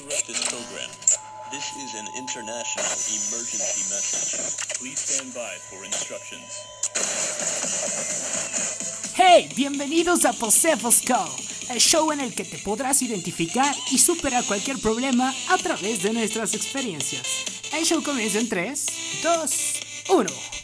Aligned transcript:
interrupt 0.00 0.26
this 0.26 0.44
program. 0.48 0.90
This 1.50 1.76
is 1.76 1.94
an 1.94 2.06
international 2.16 2.84
emergency 2.84 3.82
message. 3.90 4.78
Please 4.78 4.98
stand 4.98 5.34
by 5.34 5.56
for 5.68 5.84
instructions. 5.84 6.64
Hey, 9.14 9.48
bienvenidos 9.56 10.24
a 10.24 10.32
Posefos 10.32 11.02
el 11.68 11.78
show 11.78 12.12
en 12.12 12.20
el 12.20 12.34
que 12.34 12.44
te 12.44 12.58
podrás 12.58 13.02
identificar 13.02 13.74
y 13.90 13.98
superar 13.98 14.44
cualquier 14.44 14.78
problema 14.78 15.34
a 15.48 15.58
través 15.58 16.02
de 16.02 16.12
nuestras 16.12 16.54
experiencias. 16.54 17.44
El 17.72 17.84
show 17.84 18.02
comienza 18.02 18.38
en 18.38 18.48
3, 18.48 18.86
2, 19.22 19.80
1. 20.08 20.59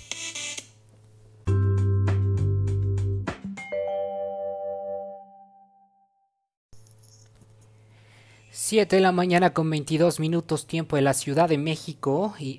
7 8.68 8.96
de 8.96 9.00
la 9.00 9.12
mañana 9.12 9.52
con 9.52 9.70
22 9.70 10.18
minutos 10.18 10.66
tiempo 10.66 10.96
de 10.96 11.02
la 11.02 11.14
Ciudad 11.14 11.48
de 11.48 11.56
México 11.56 12.34
y 12.36 12.59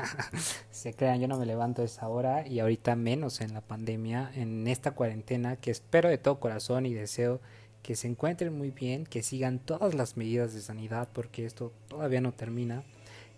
se 0.72 0.94
crean, 0.94 1.20
yo 1.20 1.28
no 1.28 1.38
me 1.38 1.46
levanto 1.46 1.80
a 1.80 1.84
esa 1.84 2.08
hora 2.08 2.44
y 2.44 2.58
ahorita 2.58 2.96
menos 2.96 3.40
en 3.40 3.54
la 3.54 3.60
pandemia, 3.60 4.32
en 4.34 4.66
esta 4.66 4.96
cuarentena 4.96 5.54
que 5.54 5.70
espero 5.70 6.08
de 6.08 6.18
todo 6.18 6.40
corazón 6.40 6.86
y 6.86 6.92
deseo 6.92 7.40
que 7.84 7.94
se 7.94 8.08
encuentren 8.08 8.58
muy 8.58 8.72
bien, 8.72 9.06
que 9.06 9.22
sigan 9.22 9.60
todas 9.60 9.94
las 9.94 10.16
medidas 10.16 10.54
de 10.54 10.60
sanidad 10.60 11.08
porque 11.12 11.46
esto 11.46 11.72
todavía 11.86 12.20
no 12.20 12.32
termina, 12.32 12.82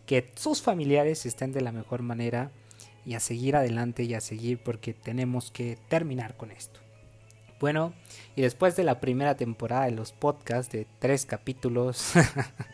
que 0.07 0.33
sus 0.37 0.63
familiares 0.63 1.27
estén 1.27 1.53
de 1.53 1.61
la 1.61 1.71
mejor 1.71 2.01
manera 2.01 2.51
y 3.05 3.13
a 3.13 3.21
seguir 3.21 3.57
adelante 3.57 4.05
y 4.05 4.15
a 4.15 4.23
seguir 4.23 4.63
porque 4.63 4.95
tenemos 4.95 5.51
que 5.51 5.77
terminar 5.91 6.39
con 6.39 6.51
esto. 6.51 6.81
Bueno, 7.61 7.93
y 8.37 8.41
después 8.41 8.75
de 8.75 8.85
la 8.85 9.01
primera 9.01 9.37
temporada 9.37 9.85
de 9.85 9.91
los 9.91 10.13
podcasts 10.13 10.73
de 10.73 10.87
tres 10.99 11.27
capítulos, 11.27 12.13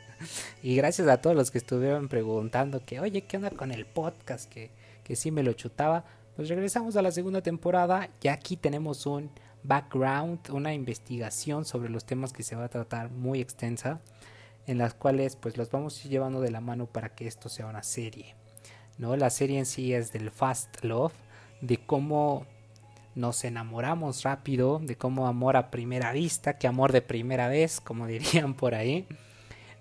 y 0.63 0.77
gracias 0.77 1.09
a 1.09 1.21
todos 1.21 1.35
los 1.35 1.51
que 1.51 1.59
estuvieron 1.59 2.07
preguntando 2.07 2.85
que, 2.85 3.01
oye, 3.01 3.23
¿qué 3.23 3.37
onda 3.37 3.51
con 3.51 3.73
el 3.73 3.85
podcast? 3.85 4.49
Que, 4.49 4.71
que 5.03 5.17
sí 5.17 5.33
me 5.33 5.43
lo 5.43 5.55
chutaba. 5.55 6.05
Pues 6.37 6.49
regresamos 6.49 6.95
a 6.95 7.03
la 7.03 7.11
segunda 7.11 7.43
temporada 7.43 8.11
y 8.23 8.29
aquí 8.29 8.57
tenemos 8.57 9.07
un 9.07 9.31
background, 9.65 10.51
una 10.51 10.73
investigación 10.73 11.65
sobre 11.65 11.91
los 11.91 12.05
temas 12.05 12.33
que 12.33 12.45
se 12.45 12.55
va 12.55 12.67
a 12.67 12.69
tratar 12.69 13.11
muy 13.11 13.41
extensa, 13.41 14.01
en 14.69 14.79
las 14.79 14.95
cuales 14.95 15.35
pues 15.35 15.57
los 15.57 15.69
vamos 15.69 16.05
llevando 16.05 16.41
de 16.41 16.53
la 16.53 16.61
mano 16.61 16.87
para 16.87 17.09
que 17.09 17.27
esto 17.27 17.49
sea 17.49 17.67
una 17.67 17.83
serie. 17.83 18.37
¿no? 18.99 19.17
La 19.17 19.31
serie 19.31 19.59
en 19.59 19.67
sí 19.67 19.93
es 19.93 20.13
del 20.13 20.31
Fast 20.31 20.85
Love, 20.85 21.13
de 21.61 21.79
cómo 21.79 22.47
nos 23.17 23.45
enamoramos 23.45 24.23
rápido, 24.23 24.79
de 24.79 24.97
cómo 24.97 25.27
amor 25.27 25.57
a 25.57 25.71
primera 25.71 26.13
vista, 26.13 26.59
que 26.59 26.69
amor 26.69 26.93
de 26.93 27.03
primera 27.03 27.49
vez, 27.49 27.81
como 27.81 28.07
dirían 28.07 28.55
por 28.55 28.75
ahí. 28.75 29.07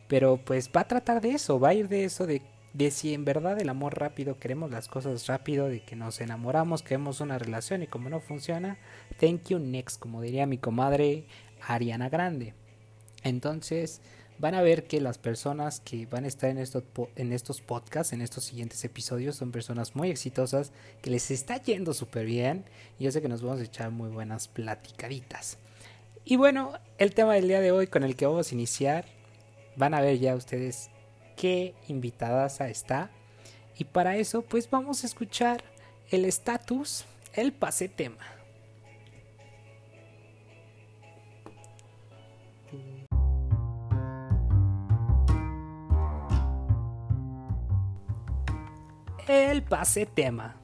Pero 0.08 0.38
pues 0.38 0.72
va 0.76 0.82
a 0.82 0.88
tratar 0.88 1.22
de 1.22 1.32
eso, 1.32 1.60
va 1.60 1.70
a 1.70 1.74
ir 1.74 1.88
de 1.88 2.06
eso, 2.06 2.26
de, 2.26 2.42
de 2.74 2.92
si 2.92 3.14
en 3.14 3.26
verdad 3.26 3.60
el 3.60 3.70
amor 3.70 4.00
rápido 4.00 4.40
queremos 4.40 4.72
las 4.72 4.88
cosas 4.88 5.28
rápido, 5.28 5.68
de 5.68 5.82
que 5.82 5.96
nos 5.96 6.22
enamoramos, 6.22 6.82
queremos 6.82 7.22
una 7.22 7.38
relación 7.38 7.84
y 7.84 7.88
como 7.88 8.10
no 8.10 8.22
funciona, 8.22 8.78
thank 9.20 9.50
you 9.50 9.60
next, 9.60 10.00
como 10.00 10.22
diría 10.22 10.46
mi 10.46 10.58
comadre 10.58 11.26
Ariana 11.68 12.10
Grande. 12.10 12.54
Entonces, 13.24 14.02
van 14.38 14.56
a 14.56 14.62
ver 14.62 14.86
que 14.86 15.00
las 15.02 15.18
personas 15.18 15.80
que 15.80 16.06
van 16.06 16.26
a 16.26 16.28
estar 16.28 16.50
en 16.50 16.58
estos, 16.58 16.84
en 17.16 17.32
estos 17.32 17.62
podcasts, 17.62 18.14
en 18.14 18.22
estos 18.22 18.44
siguientes 18.44 18.84
episodios, 18.84 19.36
son 19.36 19.52
personas 19.52 19.96
muy 19.96 20.10
exitosas, 20.10 20.72
que 21.02 21.10
les 21.10 21.32
está 21.32 21.62
yendo 21.62 21.94
súper 21.94 22.26
bien 22.26 22.66
y 23.00 23.06
yo 23.06 23.12
sé 23.12 23.22
que 23.22 23.30
nos 23.30 23.42
vamos 23.42 23.62
a 23.62 23.64
echar 23.64 23.92
muy 23.92 24.10
buenas 24.10 24.48
platicaditas. 24.48 25.58
Y 26.26 26.38
bueno, 26.38 26.74
el 26.98 27.14
tema 27.14 27.36
del 27.36 27.48
día 27.48 27.62
de 27.62 27.72
hoy 27.72 27.88
con 27.88 28.04
el 28.04 28.16
que 28.16 28.26
vamos 28.26 28.52
a 28.52 28.56
iniciar, 28.56 29.06
van 29.76 29.94
a 29.94 30.02
ver 30.02 30.20
ya 30.20 30.36
ustedes 30.36 30.90
qué 31.36 31.76
invitadas 31.88 32.62
está. 32.62 33.12
Y 33.78 33.86
para 33.86 34.18
eso, 34.18 34.42
pues 34.42 34.70
vamos 34.70 35.04
a 35.04 35.08
escuchar 35.08 35.64
el 36.10 36.26
estatus, 36.26 37.06
el 37.34 37.52
pase 37.54 37.90
tema. 37.90 38.35
El 49.28 49.64
pase 49.64 50.06
tema. 50.06 50.56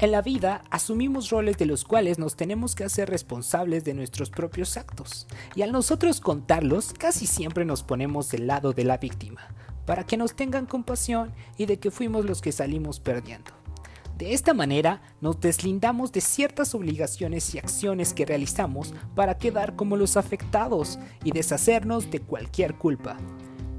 En 0.00 0.10
la 0.10 0.20
vida 0.20 0.64
asumimos 0.68 1.30
roles 1.30 1.56
de 1.58 1.66
los 1.66 1.84
cuales 1.84 2.18
nos 2.18 2.34
tenemos 2.34 2.74
que 2.74 2.82
hacer 2.82 3.08
responsables 3.08 3.84
de 3.84 3.94
nuestros 3.94 4.30
propios 4.30 4.76
actos, 4.76 5.28
y 5.54 5.62
al 5.62 5.70
nosotros 5.70 6.20
contarlos 6.20 6.92
casi 6.92 7.28
siempre 7.28 7.64
nos 7.64 7.84
ponemos 7.84 8.32
del 8.32 8.48
lado 8.48 8.72
de 8.72 8.82
la 8.82 8.98
víctima, 8.98 9.42
para 9.86 10.02
que 10.02 10.16
nos 10.16 10.34
tengan 10.34 10.66
compasión 10.66 11.32
y 11.56 11.66
de 11.66 11.78
que 11.78 11.92
fuimos 11.92 12.24
los 12.24 12.42
que 12.42 12.50
salimos 12.50 12.98
perdiendo. 12.98 13.52
De 14.18 14.34
esta 14.34 14.54
manera 14.54 15.00
nos 15.20 15.40
deslindamos 15.40 16.10
de 16.10 16.20
ciertas 16.20 16.74
obligaciones 16.74 17.54
y 17.54 17.58
acciones 17.58 18.12
que 18.12 18.26
realizamos 18.26 18.92
para 19.14 19.38
quedar 19.38 19.76
como 19.76 19.96
los 19.96 20.16
afectados 20.16 20.98
y 21.22 21.30
deshacernos 21.30 22.10
de 22.10 22.18
cualquier 22.18 22.74
culpa. 22.74 23.18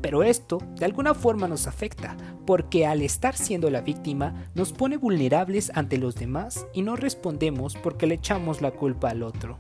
Pero 0.06 0.22
esto 0.22 0.60
de 0.76 0.86
alguna 0.86 1.16
forma 1.16 1.48
nos 1.48 1.66
afecta, 1.66 2.16
porque 2.46 2.86
al 2.86 3.02
estar 3.02 3.36
siendo 3.36 3.72
la 3.72 3.82
víctima 3.82 4.52
nos 4.54 4.72
pone 4.72 4.98
vulnerables 4.98 5.72
ante 5.74 5.98
los 5.98 6.14
demás 6.14 6.68
y 6.74 6.84
no 6.84 6.96
respondemos 6.96 7.76
porque 7.76 8.06
le 8.06 8.14
echamos 8.14 8.62
la 8.62 8.70
culpa 8.70 9.10
al 9.10 9.24
otro. 9.24 9.58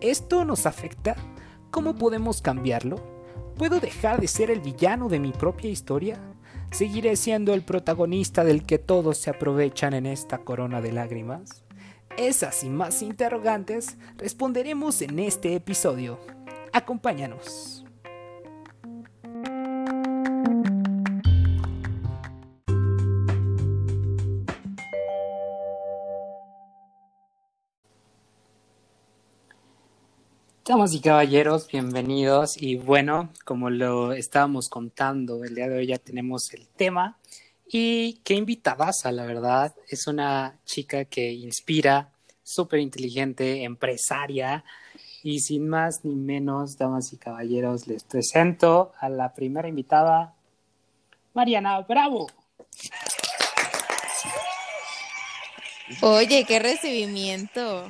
¿Esto 0.00 0.44
nos 0.44 0.66
afecta? 0.66 1.14
¿Cómo 1.70 1.94
podemos 1.94 2.42
cambiarlo? 2.42 2.96
¿Puedo 3.56 3.78
dejar 3.78 4.20
de 4.20 4.26
ser 4.26 4.50
el 4.50 4.58
villano 4.58 5.08
de 5.08 5.20
mi 5.20 5.30
propia 5.30 5.70
historia? 5.70 6.18
¿Seguiré 6.72 7.14
siendo 7.14 7.54
el 7.54 7.62
protagonista 7.62 8.42
del 8.42 8.66
que 8.66 8.78
todos 8.78 9.18
se 9.18 9.30
aprovechan 9.30 9.94
en 9.94 10.06
esta 10.06 10.38
corona 10.38 10.80
de 10.80 10.90
lágrimas? 10.90 11.62
Esas 12.16 12.64
y 12.64 12.70
más 12.70 13.02
interrogantes 13.02 13.98
responderemos 14.16 15.00
en 15.00 15.20
este 15.20 15.54
episodio. 15.54 16.18
Acompáñanos. 16.72 17.84
Damas 30.70 30.94
y 30.94 31.00
caballeros, 31.00 31.66
bienvenidos. 31.66 32.56
Y 32.56 32.76
bueno, 32.76 33.30
como 33.44 33.70
lo 33.70 34.12
estábamos 34.12 34.68
contando, 34.68 35.42
el 35.42 35.56
día 35.56 35.68
de 35.68 35.78
hoy 35.78 35.88
ya 35.88 35.98
tenemos 35.98 36.54
el 36.54 36.68
tema. 36.68 37.18
Y 37.66 38.20
qué 38.22 38.34
a 39.04 39.10
la 39.10 39.26
verdad. 39.26 39.74
Es 39.88 40.06
una 40.06 40.60
chica 40.64 41.06
que 41.06 41.32
inspira, 41.32 42.12
súper 42.44 42.78
inteligente, 42.78 43.64
empresaria. 43.64 44.62
Y 45.24 45.40
sin 45.40 45.68
más 45.68 46.04
ni 46.04 46.14
menos, 46.14 46.78
damas 46.78 47.12
y 47.12 47.16
caballeros, 47.16 47.88
les 47.88 48.04
presento 48.04 48.92
a 49.00 49.08
la 49.08 49.34
primera 49.34 49.66
invitada, 49.66 50.34
Mariana 51.34 51.80
Bravo. 51.80 52.28
Oye, 56.00 56.44
qué 56.46 56.60
recibimiento. 56.60 57.88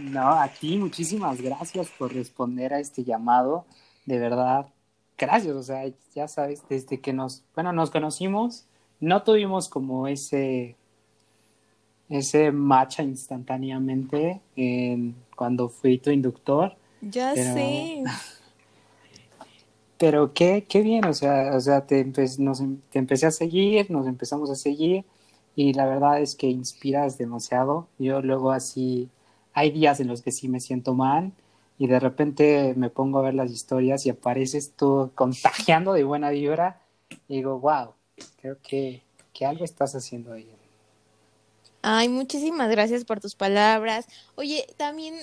No, 0.00 0.30
a 0.30 0.48
ti 0.48 0.76
muchísimas 0.76 1.40
gracias 1.40 1.88
por 1.98 2.14
responder 2.14 2.74
a 2.74 2.80
este 2.80 3.04
llamado. 3.04 3.64
De 4.06 4.18
verdad, 4.18 4.66
gracias. 5.16 5.54
O 5.54 5.62
sea, 5.62 5.84
ya 6.14 6.28
sabes, 6.28 6.62
desde 6.68 7.00
que 7.00 7.12
nos, 7.12 7.44
bueno, 7.54 7.72
nos 7.72 7.90
conocimos, 7.90 8.66
no 9.00 9.22
tuvimos 9.22 9.68
como 9.68 10.06
ese, 10.06 10.76
ese 12.08 12.52
match 12.52 13.00
instantáneamente 13.00 14.40
en, 14.56 15.14
cuando 15.36 15.68
fui 15.68 15.98
tu 15.98 16.10
inductor. 16.10 16.76
Ya 17.00 17.34
sé. 17.34 18.02
Pero 19.98 20.32
qué, 20.32 20.64
qué 20.68 20.80
bien, 20.82 21.04
o 21.06 21.12
sea, 21.12 21.56
o 21.56 21.60
sea 21.60 21.84
te, 21.84 22.04
nos, 22.38 22.62
te 22.90 23.00
empecé 23.00 23.26
a 23.26 23.32
seguir, 23.32 23.90
nos 23.90 24.06
empezamos 24.06 24.48
a 24.48 24.54
seguir 24.54 25.04
y 25.56 25.72
la 25.72 25.86
verdad 25.86 26.20
es 26.20 26.36
que 26.36 26.46
inspiras 26.46 27.18
demasiado. 27.18 27.88
Yo 27.98 28.22
luego 28.22 28.52
así 28.52 29.10
hay 29.58 29.72
días 29.72 29.98
en 29.98 30.06
los 30.06 30.22
que 30.22 30.30
sí 30.30 30.48
me 30.48 30.60
siento 30.60 30.94
mal 30.94 31.32
y 31.78 31.88
de 31.88 31.98
repente 31.98 32.74
me 32.76 32.90
pongo 32.90 33.18
a 33.18 33.22
ver 33.22 33.34
las 33.34 33.50
historias 33.50 34.06
y 34.06 34.10
apareces 34.10 34.72
tú 34.76 35.10
contagiando 35.14 35.92
de 35.92 36.04
buena 36.04 36.30
vibra 36.30 36.80
y 37.28 37.36
digo, 37.36 37.58
wow, 37.58 37.94
creo 38.40 38.58
que, 38.62 39.02
que 39.32 39.46
algo 39.46 39.64
estás 39.64 39.94
haciendo 39.94 40.32
ahí. 40.32 40.48
Ay, 41.82 42.08
muchísimas 42.08 42.70
gracias 42.70 43.04
por 43.04 43.20
tus 43.20 43.34
palabras. 43.34 44.06
Oye, 44.36 44.66
también 44.76 45.14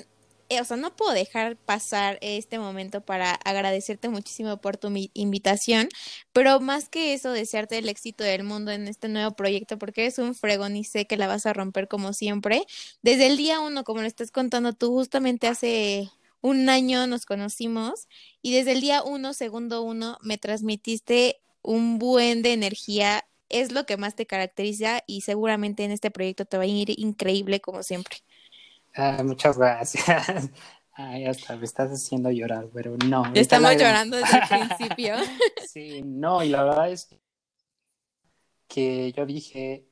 o 0.49 0.63
sea, 0.63 0.77
no 0.77 0.95
puedo 0.95 1.11
dejar 1.11 1.57
pasar 1.57 2.17
este 2.21 2.59
momento 2.59 3.01
para 3.01 3.31
agradecerte 3.31 4.09
muchísimo 4.09 4.57
por 4.57 4.77
tu 4.77 4.89
invitación, 5.13 5.89
pero 6.33 6.59
más 6.59 6.89
que 6.89 7.13
eso, 7.13 7.31
desearte 7.31 7.77
el 7.77 7.89
éxito 7.89 8.23
del 8.23 8.43
mundo 8.43 8.71
en 8.71 8.87
este 8.87 9.07
nuevo 9.07 9.35
proyecto, 9.35 9.77
porque 9.77 10.01
eres 10.01 10.19
un 10.19 10.35
fregón 10.35 10.75
y 10.75 10.83
sé 10.83 11.05
que 11.07 11.17
la 11.17 11.27
vas 11.27 11.45
a 11.45 11.53
romper 11.53 11.87
como 11.87 12.13
siempre. 12.13 12.65
Desde 13.01 13.27
el 13.27 13.37
día 13.37 13.59
uno, 13.59 13.83
como 13.83 14.01
lo 14.01 14.07
estás 14.07 14.31
contando 14.31 14.73
tú, 14.73 14.91
justamente 14.93 15.47
hace 15.47 16.09
un 16.41 16.69
año 16.69 17.07
nos 17.07 17.25
conocimos 17.25 18.07
y 18.41 18.53
desde 18.53 18.73
el 18.73 18.81
día 18.81 19.03
uno, 19.03 19.33
segundo 19.33 19.81
uno, 19.81 20.17
me 20.21 20.37
transmitiste 20.37 21.41
un 21.63 21.97
buen 21.97 22.43
de 22.43 22.53
energía. 22.53 23.25
Es 23.49 23.71
lo 23.71 23.85
que 23.85 23.97
más 23.97 24.15
te 24.15 24.25
caracteriza 24.27 25.03
y 25.07 25.21
seguramente 25.21 25.83
en 25.83 25.91
este 25.91 26.11
proyecto 26.11 26.45
te 26.45 26.57
va 26.57 26.63
a 26.63 26.67
ir 26.67 26.99
increíble 26.99 27.61
como 27.61 27.83
siempre. 27.83 28.17
Ah, 28.95 29.21
muchas 29.23 29.57
gracias. 29.57 30.49
Ay, 30.93 31.25
hasta 31.25 31.57
me 31.57 31.65
estás 31.65 31.91
haciendo 31.91 32.31
llorar, 32.31 32.69
pero 32.73 32.95
no. 33.05 33.23
Estamos 33.33 33.73
llorando 33.73 34.15
desde 34.15 34.37
el 34.37 34.67
principio. 34.77 35.15
sí, 35.67 36.01
no, 36.03 36.41
y 36.41 36.49
la 36.49 36.63
verdad 36.63 36.89
es 36.89 37.09
que 38.69 39.11
yo 39.11 39.25
dije, 39.25 39.85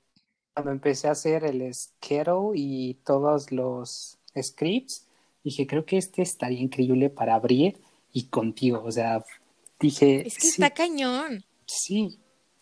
cuando 0.54 0.72
empecé 0.72 1.10
a 1.10 1.12
hacer 1.12 1.44
el 1.44 1.74
schedule 1.74 2.58
y 2.58 2.94
todos 3.06 3.52
los 3.52 4.18
scripts, 4.42 5.06
dije, 5.44 5.68
creo 5.68 5.86
que 5.86 5.98
este 5.98 6.22
estaría 6.22 6.62
increíble 6.62 7.10
para 7.10 7.36
abrir 7.36 7.82
y 8.14 8.28
contigo. 8.28 8.82
O 8.86 8.92
sea, 8.92 9.26
dije. 9.80 10.26
Es 10.26 10.38
que 10.38 10.48
está 10.48 10.70
cañón. 10.70 11.44
Sí, 11.66 12.20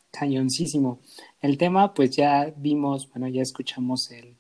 cañoncísimo. 0.10 1.00
El 1.42 1.58
tema, 1.58 1.94
pues 1.94 2.16
ya 2.16 2.52
vimos, 2.58 3.08
bueno, 3.12 3.28
ya 3.28 3.44
escuchamos 3.44 4.10
el, 4.12 4.31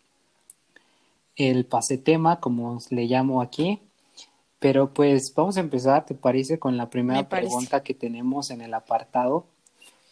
el 1.49 1.65
pase 1.65 1.97
tema, 1.97 2.39
como 2.39 2.79
le 2.89 3.05
llamo 3.05 3.41
aquí. 3.41 3.81
Pero 4.59 4.93
pues 4.93 5.33
vamos 5.33 5.57
a 5.57 5.61
empezar, 5.61 6.05
¿te 6.05 6.13
parece? 6.13 6.59
Con 6.59 6.77
la 6.77 6.89
primera 6.89 7.27
pregunta 7.27 7.83
que 7.83 7.95
tenemos 7.95 8.51
en 8.51 8.61
el 8.61 8.73
apartado, 8.75 9.47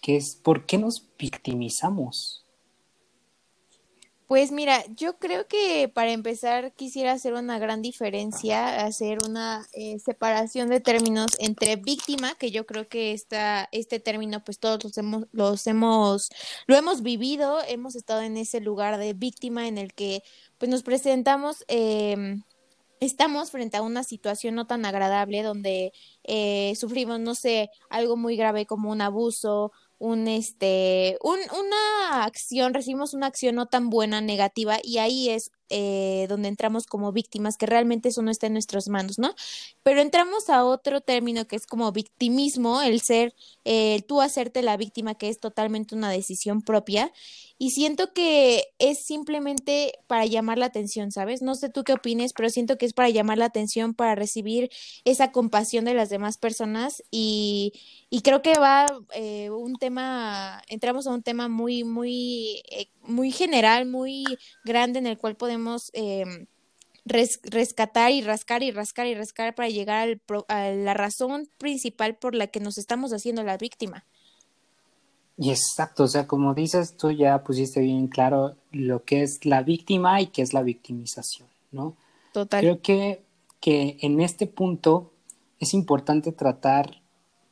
que 0.01 0.17
es 0.17 0.35
¿por 0.35 0.65
qué 0.65 0.79
nos 0.79 1.05
victimizamos? 1.19 2.43
Pues 4.29 4.51
mira, 4.51 4.83
yo 4.95 5.17
creo 5.17 5.47
que 5.47 5.89
para 5.91 6.11
empezar 6.11 6.71
quisiera 6.73 7.13
hacer 7.13 7.33
una 7.33 7.57
gran 7.57 7.81
diferencia, 7.81 8.85
hacer 8.85 9.17
una 9.27 9.67
eh, 9.73 9.97
separación 9.97 10.69
de 10.69 10.79
términos 10.79 11.31
entre 11.39 11.77
víctima, 11.77 12.35
que 12.35 12.51
yo 12.51 12.67
creo 12.67 12.87
que 12.87 13.13
esta, 13.13 13.67
este 13.71 13.99
término 13.99 14.43
pues 14.43 14.59
todos 14.59 14.83
los 14.83 14.95
hemos, 14.99 15.25
los 15.31 15.65
hemos, 15.65 16.29
lo 16.67 16.75
hemos 16.75 17.01
vivido, 17.01 17.57
hemos 17.67 17.95
estado 17.95 18.21
en 18.21 18.37
ese 18.37 18.59
lugar 18.61 18.99
de 18.99 19.13
víctima 19.13 19.67
en 19.67 19.79
el 19.79 19.95
que 19.95 20.21
pues 20.59 20.69
nos 20.69 20.83
presentamos, 20.83 21.65
eh, 21.67 22.37
estamos 22.99 23.49
frente 23.49 23.77
a 23.77 23.81
una 23.81 24.03
situación 24.03 24.55
no 24.55 24.67
tan 24.67 24.85
agradable 24.85 25.41
donde 25.41 25.93
eh, 26.23 26.73
sufrimos, 26.75 27.19
no 27.19 27.33
sé, 27.33 27.69
algo 27.89 28.17
muy 28.17 28.35
grave 28.35 28.65
como 28.65 28.91
un 28.91 29.01
abuso, 29.01 29.71
un 29.97 30.27
este 30.27 31.17
un, 31.21 31.39
una 31.51 32.23
acción 32.23 32.73
recibimos 32.73 33.13
una 33.13 33.27
acción 33.27 33.55
no 33.55 33.65
tan 33.67 33.89
buena 33.89 34.21
negativa 34.21 34.77
y 34.81 34.97
ahí 34.99 35.29
es 35.29 35.51
eh, 35.69 36.25
donde 36.29 36.49
entramos 36.49 36.85
como 36.85 37.11
víctimas 37.11 37.57
que 37.57 37.65
realmente 37.65 38.09
eso 38.09 38.21
no 38.21 38.31
está 38.31 38.47
en 38.47 38.53
nuestras 38.53 38.87
manos 38.89 39.19
no 39.19 39.33
pero 39.83 40.01
entramos 40.01 40.49
a 40.49 40.65
otro 40.65 41.01
término 41.01 41.47
que 41.47 41.55
es 41.55 41.65
como 41.65 41.91
victimismo 41.91 42.81
el 42.81 43.01
ser 43.01 43.33
eh, 43.65 44.01
tú 44.07 44.21
hacerte 44.21 44.63
la 44.63 44.77
víctima 44.77 45.15
que 45.15 45.29
es 45.29 45.39
totalmente 45.39 45.93
una 45.95 46.09
decisión 46.09 46.61
propia. 46.61 47.11
Y 47.61 47.71
siento 47.71 48.13
que 48.13 48.63
es 48.79 49.05
simplemente 49.05 49.91
para 50.07 50.25
llamar 50.25 50.57
la 50.57 50.67
atención, 50.67 51.11
¿sabes? 51.11 51.41
No 51.41 51.55
sé 51.55 51.67
tú 51.69 51.83
qué 51.83 51.91
opines, 51.91 52.31
pero 52.33 52.49
siento 52.49 52.77
que 52.77 52.85
es 52.85 52.93
para 52.93 53.09
llamar 53.09 53.37
la 53.37 53.45
atención, 53.45 53.93
para 53.93 54.15
recibir 54.15 54.69
esa 55.03 55.33
compasión 55.33 55.83
de 55.83 55.93
las 55.93 56.09
demás 56.09 56.37
personas. 56.37 57.03
Y, 57.11 57.73
y 58.09 58.21
creo 58.21 58.41
que 58.41 58.53
va 58.57 58.85
eh, 59.13 59.49
un 59.49 59.75
tema, 59.75 60.61
entramos 60.69 61.05
a 61.05 61.11
un 61.11 61.21
tema 61.21 61.49
muy, 61.49 61.83
muy, 61.83 62.63
eh, 62.71 62.87
muy 63.03 63.31
general, 63.31 63.85
muy 63.85 64.23
grande 64.63 64.99
en 64.99 65.07
el 65.07 65.17
cual 65.17 65.35
podemos... 65.35 65.58
Eh, 65.93 66.47
rescatar 67.05 68.11
y 68.11 68.21
rascar 68.21 68.61
y 68.61 68.71
rascar 68.71 69.07
y 69.07 69.15
rascar 69.15 69.55
para 69.55 69.69
llegar 69.69 70.07
al 70.07 70.21
a 70.47 70.69
la 70.69 70.93
razón 70.93 71.49
principal 71.57 72.15
por 72.15 72.35
la 72.35 72.47
que 72.47 72.59
nos 72.59 72.77
estamos 72.77 73.13
haciendo 73.13 73.43
la 73.43 73.57
víctima. 73.57 74.05
Y 75.37 75.51
exacto, 75.51 76.03
o 76.03 76.07
sea, 76.07 76.27
como 76.27 76.53
dices, 76.53 76.97
tú 76.97 77.11
ya 77.11 77.43
pusiste 77.43 77.79
bien 77.79 78.07
claro 78.07 78.57
lo 78.71 79.05
que 79.05 79.23
es 79.23 79.45
la 79.45 79.63
víctima 79.63 80.19
y 80.19 80.27
qué 80.27 80.41
es 80.41 80.53
la 80.53 80.63
victimización, 80.63 81.47
¿no? 81.71 81.95
Total. 82.33 82.59
Creo 82.59 82.81
que, 82.81 83.23
que 83.61 83.97
en 84.01 84.19
este 84.19 84.47
punto 84.47 85.13
es 85.59 85.73
importante 85.73 86.33
tratar 86.33 87.01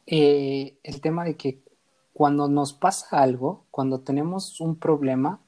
eh, 0.05 0.75
el 0.83 0.99
tema 0.99 1.23
de 1.23 1.37
que 1.37 1.59
cuando 2.11 2.49
nos 2.49 2.73
pasa 2.73 3.21
algo, 3.21 3.63
cuando 3.71 4.01
tenemos 4.01 4.59
un 4.59 4.75
problema, 4.75 5.39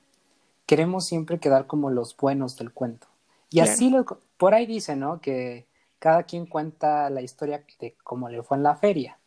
queremos 0.70 1.08
siempre 1.08 1.40
quedar 1.40 1.66
como 1.66 1.90
los 1.90 2.16
buenos 2.16 2.56
del 2.56 2.72
cuento. 2.72 3.08
Y 3.50 3.60
así, 3.60 3.90
lo, 3.90 4.06
por 4.38 4.54
ahí 4.54 4.68
dice, 4.68 4.96
¿no? 4.96 5.20
Que 5.20 5.66
cada 5.98 6.22
quien 6.22 6.46
cuenta 6.46 7.10
la 7.10 7.24
historia 7.24 7.64
de 7.80 7.96
cómo 8.04 8.30
le 8.30 8.44
fue 8.44 8.58
en 8.58 8.62
la 8.62 8.76
feria. 8.76 9.18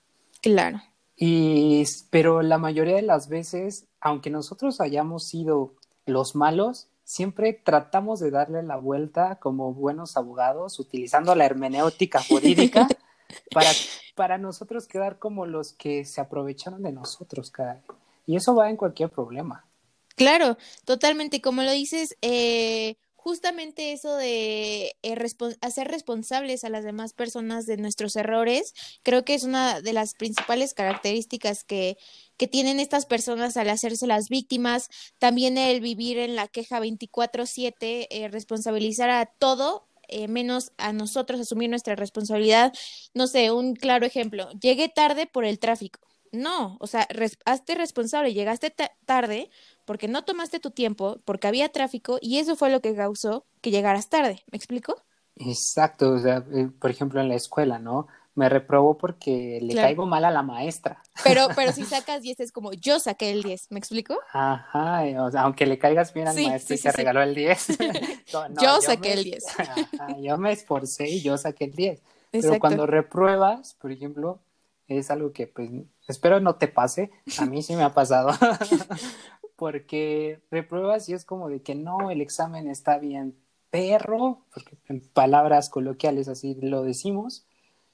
Claro. 0.40 0.80
Y, 1.16 1.82
pero 2.10 2.42
la 2.42 2.58
mayoría 2.58 2.94
de 2.94 3.02
las 3.02 3.28
veces, 3.28 3.88
aunque 4.00 4.30
nosotros 4.30 4.80
hayamos 4.80 5.26
sido 5.26 5.74
los 6.06 6.36
malos, 6.36 6.86
siempre 7.02 7.52
tratamos 7.54 8.20
de 8.20 8.30
darle 8.30 8.62
la 8.62 8.76
vuelta 8.76 9.40
como 9.40 9.74
buenos 9.74 10.16
abogados, 10.16 10.78
utilizando 10.78 11.34
la 11.34 11.44
hermenéutica 11.44 12.22
jurídica 12.22 12.86
para, 13.52 13.70
para 14.14 14.38
nosotros 14.38 14.86
quedar 14.86 15.18
como 15.18 15.44
los 15.44 15.72
que 15.72 16.04
se 16.04 16.20
aprovecharon 16.20 16.84
de 16.84 16.92
nosotros, 16.92 17.50
cada 17.50 17.82
Y 18.26 18.36
eso 18.36 18.54
va 18.54 18.70
en 18.70 18.76
cualquier 18.76 19.10
problema. 19.10 19.64
Claro, 20.22 20.56
totalmente. 20.84 21.40
Como 21.40 21.62
lo 21.62 21.72
dices, 21.72 22.16
eh, 22.22 22.94
justamente 23.16 23.90
eso 23.90 24.14
de 24.14 24.94
eh, 25.02 25.16
hacer 25.60 25.88
responsables 25.88 26.62
a 26.62 26.68
las 26.68 26.84
demás 26.84 27.12
personas 27.12 27.66
de 27.66 27.76
nuestros 27.76 28.14
errores, 28.14 28.72
creo 29.02 29.24
que 29.24 29.34
es 29.34 29.42
una 29.42 29.80
de 29.80 29.92
las 29.92 30.14
principales 30.14 30.74
características 30.74 31.64
que, 31.64 31.96
que 32.36 32.46
tienen 32.46 32.78
estas 32.78 33.04
personas 33.04 33.56
al 33.56 33.68
hacerse 33.68 34.06
las 34.06 34.28
víctimas. 34.28 34.90
También 35.18 35.58
el 35.58 35.80
vivir 35.80 36.18
en 36.18 36.36
la 36.36 36.46
queja 36.46 36.78
24/7, 36.78 38.06
eh, 38.10 38.28
responsabilizar 38.28 39.10
a 39.10 39.26
todo 39.26 39.88
eh, 40.06 40.28
menos 40.28 40.70
a 40.76 40.92
nosotros 40.92 41.40
asumir 41.40 41.68
nuestra 41.68 41.96
responsabilidad. 41.96 42.72
No 43.12 43.26
sé, 43.26 43.50
un 43.50 43.74
claro 43.74 44.06
ejemplo, 44.06 44.50
llegué 44.60 44.88
tarde 44.88 45.26
por 45.26 45.44
el 45.44 45.58
tráfico. 45.58 45.98
No, 46.32 46.78
o 46.80 46.86
sea, 46.86 47.06
hazte 47.44 47.74
responsable, 47.74 48.32
llegaste 48.32 48.74
tarde, 49.04 49.50
porque 49.84 50.08
no 50.08 50.24
tomaste 50.24 50.60
tu 50.60 50.70
tiempo, 50.70 51.18
porque 51.24 51.48
había 51.48 51.70
tráfico 51.70 52.18
y 52.20 52.38
eso 52.38 52.56
fue 52.56 52.70
lo 52.70 52.80
que 52.80 52.94
causó 52.94 53.46
que 53.60 53.70
llegaras 53.70 54.08
tarde. 54.08 54.42
¿Me 54.50 54.56
explico? 54.56 54.96
Exacto, 55.36 56.10
o 56.10 56.18
sea, 56.18 56.44
eh, 56.52 56.68
por 56.78 56.90
ejemplo 56.90 57.20
en 57.20 57.28
la 57.28 57.34
escuela, 57.34 57.78
¿no? 57.78 58.06
Me 58.34 58.48
reprobó 58.48 58.96
porque 58.96 59.58
le 59.60 59.74
caigo 59.74 60.06
mal 60.06 60.24
a 60.24 60.30
la 60.30 60.42
maestra. 60.42 61.02
Pero, 61.22 61.48
pero 61.54 61.72
si 61.72 61.84
sacas 61.84 62.22
10 62.22 62.40
es 62.40 62.52
como 62.52 62.72
yo 62.72 62.98
saqué 62.98 63.30
el 63.30 63.42
10, 63.42 63.70
¿me 63.70 63.78
explico? 63.78 64.18
Ajá, 64.32 65.02
o 65.20 65.30
sea, 65.30 65.42
aunque 65.42 65.66
le 65.66 65.78
caigas 65.78 66.14
bien 66.14 66.28
al 66.28 66.34
maestro 66.34 66.74
y 66.74 66.78
se 66.78 66.92
regaló 66.92 67.22
el 67.22 67.34
10. 67.34 67.78
yo, 68.62 68.80
saqué 68.80 69.12
el 69.12 69.24
10. 69.24 69.44
yo 70.20 70.38
me 70.38 70.52
esforcé 70.52 71.08
y 71.08 71.22
yo 71.22 71.36
saqué 71.36 71.64
el 71.64 71.72
10. 71.72 72.02
Pero 72.30 72.58
cuando 72.58 72.86
repruebas, 72.86 73.74
por 73.74 73.92
ejemplo, 73.92 74.40
es 74.88 75.10
algo 75.10 75.32
que 75.32 75.46
pues 75.46 75.70
espero 76.08 76.40
no 76.40 76.56
te 76.56 76.68
pase, 76.68 77.10
a 77.38 77.46
mí 77.46 77.62
sí 77.62 77.76
me 77.76 77.82
ha 77.82 77.94
pasado. 77.94 78.30
Porque 79.56 80.40
repruebas 80.50 81.08
y 81.08 81.14
es 81.14 81.24
como 81.24 81.48
de 81.48 81.62
que 81.62 81.74
no, 81.74 82.10
el 82.10 82.20
examen 82.20 82.68
está 82.68 82.98
bien 82.98 83.36
perro, 83.70 84.44
porque 84.52 84.76
en 84.88 85.00
palabras 85.00 85.70
coloquiales 85.70 86.28
así 86.28 86.56
lo 86.60 86.82
decimos, 86.82 87.46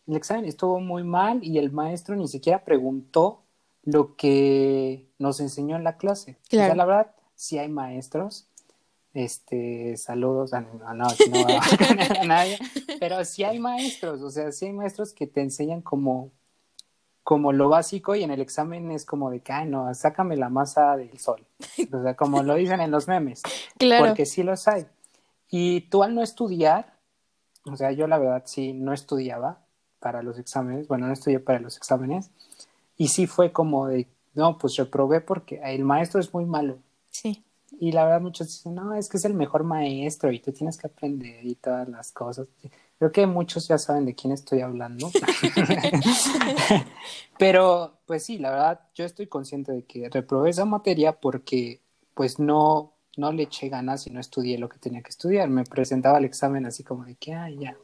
el 0.07 0.17
examen 0.17 0.45
estuvo 0.47 0.81
muy 0.81 1.05
mal 1.05 1.41
y 1.43 1.59
el 1.59 1.71
maestro 1.71 2.17
ni 2.17 2.29
siquiera 2.29 2.65
preguntó 2.65 3.43
lo 3.85 4.17
que 4.17 5.09
nos 5.19 5.41
enseñó 5.41 5.77
en 5.77 5.85
la 5.85 5.97
clase. 5.97 6.39
O 6.49 6.51
sea, 6.51 6.75
la 6.75 6.85
verdad, 6.85 7.15
sí 7.35 7.59
hay 7.59 7.69
maestros, 7.69 8.49
este, 9.15 9.97
saludos 9.97 10.53
a, 10.53 10.61
no, 10.61 10.75
no, 10.75 10.85
a 10.85 10.95
nadie, 12.27 12.59
pero 13.01 13.25
sí 13.25 13.45
hay 13.45 13.59
maestros, 13.59 14.21
o 14.23 14.31
sea, 14.31 14.53
sí 14.53 14.67
hay 14.67 14.73
maestros 14.73 15.13
que 15.13 15.27
te 15.27 15.41
enseñan 15.41 15.83
como 15.83 16.33
como 17.29 17.53
lo 17.53 17.69
básico 17.69 18.15
y 18.15 18.23
en 18.23 18.31
el 18.31 18.41
examen 18.41 18.91
es 18.91 19.05
como 19.05 19.31
de 19.31 19.41
que, 19.41 19.53
ay, 19.53 19.69
no, 19.69 19.93
sácame 19.95 20.35
la 20.39 20.49
masa 20.49 20.97
del 20.97 21.19
sol. 21.19 21.45
O 21.93 22.03
sea, 22.03 22.17
como 22.17 22.43
lo 22.43 22.55
dicen 22.55 22.81
en 22.81 22.91
los 22.91 23.07
memes. 23.07 23.43
Claro. 23.79 24.07
Porque 24.07 24.25
sí 24.25 24.43
los 24.43 24.67
hay. 24.67 24.87
Y 25.51 25.83
tú 25.91 26.03
al 26.03 26.15
no 26.15 26.23
estudiar, 26.23 26.95
o 27.71 27.77
sea, 27.77 27.93
yo 27.93 28.07
la 28.07 28.17
verdad 28.17 28.45
sí 28.47 28.73
no 28.73 28.95
estudiaba 28.95 29.59
para 30.01 30.23
los 30.23 30.39
exámenes, 30.39 30.89
bueno, 30.89 31.07
no 31.07 31.13
estudié 31.13 31.39
para 31.39 31.61
los 31.61 31.77
exámenes, 31.77 32.31
y 32.97 33.09
sí 33.09 33.27
fue 33.27 33.53
como 33.53 33.89
de, 33.89 34.07
no, 34.33 34.57
pues 34.57 34.77
reprobé 34.77 35.21
porque 35.21 35.61
el 35.63 35.85
maestro 35.85 36.21
es 36.21 36.33
muy 36.33 36.47
malo. 36.47 36.79
Sí. 37.11 37.45
Y 37.79 37.93
la 37.93 38.07
verdad 38.07 38.23
muchos 38.23 38.47
dicen, 38.47 38.75
no, 38.75 38.95
es 38.95 39.11
que 39.11 39.19
es 39.19 39.27
el 39.27 39.35
mejor 39.35 39.65
maestro 39.65 40.33
y 40.33 40.41
tú 40.41 40.53
tienes 40.53 40.79
que 40.79 40.87
aprender 40.87 41.45
y 41.45 41.57
todas 41.57 41.87
las 41.91 42.11
cosas. 42.11 42.47
Creo 42.99 43.13
que 43.13 43.27
muchos 43.27 43.69
ya 43.69 43.79
saben 43.79 44.07
de 44.07 44.15
quién 44.15 44.33
estoy 44.33 44.61
hablando. 44.61 45.11
Pero, 47.39 47.99
pues 48.07 48.25
sí, 48.25 48.39
la 48.39 48.51
verdad, 48.51 48.81
yo 48.95 49.05
estoy 49.05 49.29
consciente 49.29 49.73
de 49.73 49.85
que 49.85 50.09
reprobé 50.09 50.51
esa 50.51 50.65
materia 50.65 51.13
porque, 51.13 51.81
pues, 52.15 52.41
no, 52.41 52.93
no 53.17 53.33
le 53.33 53.45
eché 53.45 53.69
ganas 53.69 54.07
y 54.07 54.11
no 54.11 54.21
estudié 54.21 54.59
lo 54.59 54.69
que 54.69 54.79
tenía 54.79 55.03
que 55.03 55.11
estudiar. 55.11 55.49
Me 55.49 55.65
presentaba 55.65 56.19
el 56.19 56.25
examen 56.25 56.67
así 56.67 56.83
como 56.83 57.05
de 57.05 57.15
que, 57.15 57.35
ay, 57.35 57.59
ya. 57.59 57.77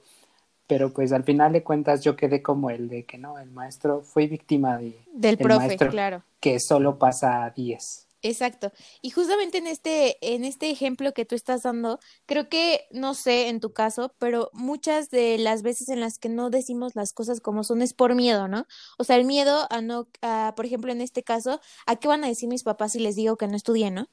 pero 0.66 0.92
pues 0.92 1.12
al 1.12 1.24
final 1.24 1.52
de 1.52 1.62
cuentas 1.62 2.02
yo 2.02 2.16
quedé 2.16 2.42
como 2.42 2.70
el 2.70 2.88
de 2.88 3.04
que 3.04 3.18
no, 3.18 3.38
el 3.38 3.50
maestro 3.50 4.02
fue 4.02 4.26
víctima 4.26 4.78
de, 4.78 4.98
del 5.12 5.36
profe, 5.38 5.76
claro. 5.76 6.22
Que 6.40 6.58
solo 6.58 6.98
pasa 6.98 7.44
a 7.44 7.50
10. 7.50 8.03
Exacto. 8.24 8.72
Y 9.02 9.10
justamente 9.10 9.58
en 9.58 9.66
este, 9.66 10.16
en 10.22 10.46
este 10.46 10.70
ejemplo 10.70 11.12
que 11.12 11.26
tú 11.26 11.34
estás 11.34 11.64
dando, 11.64 12.00
creo 12.24 12.48
que, 12.48 12.86
no 12.90 13.12
sé 13.12 13.48
en 13.48 13.60
tu 13.60 13.74
caso, 13.74 14.14
pero 14.18 14.48
muchas 14.54 15.10
de 15.10 15.36
las 15.36 15.60
veces 15.62 15.90
en 15.90 16.00
las 16.00 16.18
que 16.18 16.30
no 16.30 16.48
decimos 16.48 16.96
las 16.96 17.12
cosas 17.12 17.42
como 17.42 17.64
son 17.64 17.82
es 17.82 17.92
por 17.92 18.14
miedo, 18.14 18.48
¿no? 18.48 18.66
O 18.98 19.04
sea, 19.04 19.16
el 19.16 19.26
miedo 19.26 19.66
a 19.68 19.82
no, 19.82 20.08
a, 20.22 20.54
por 20.56 20.64
ejemplo, 20.64 20.90
en 20.90 21.02
este 21.02 21.22
caso, 21.22 21.60
¿a 21.84 21.96
qué 21.96 22.08
van 22.08 22.24
a 22.24 22.28
decir 22.28 22.48
mis 22.48 22.62
papás 22.62 22.92
si 22.92 22.98
les 22.98 23.14
digo 23.14 23.36
que 23.36 23.46
no 23.46 23.56
estudié, 23.56 23.90
no? 23.90 24.08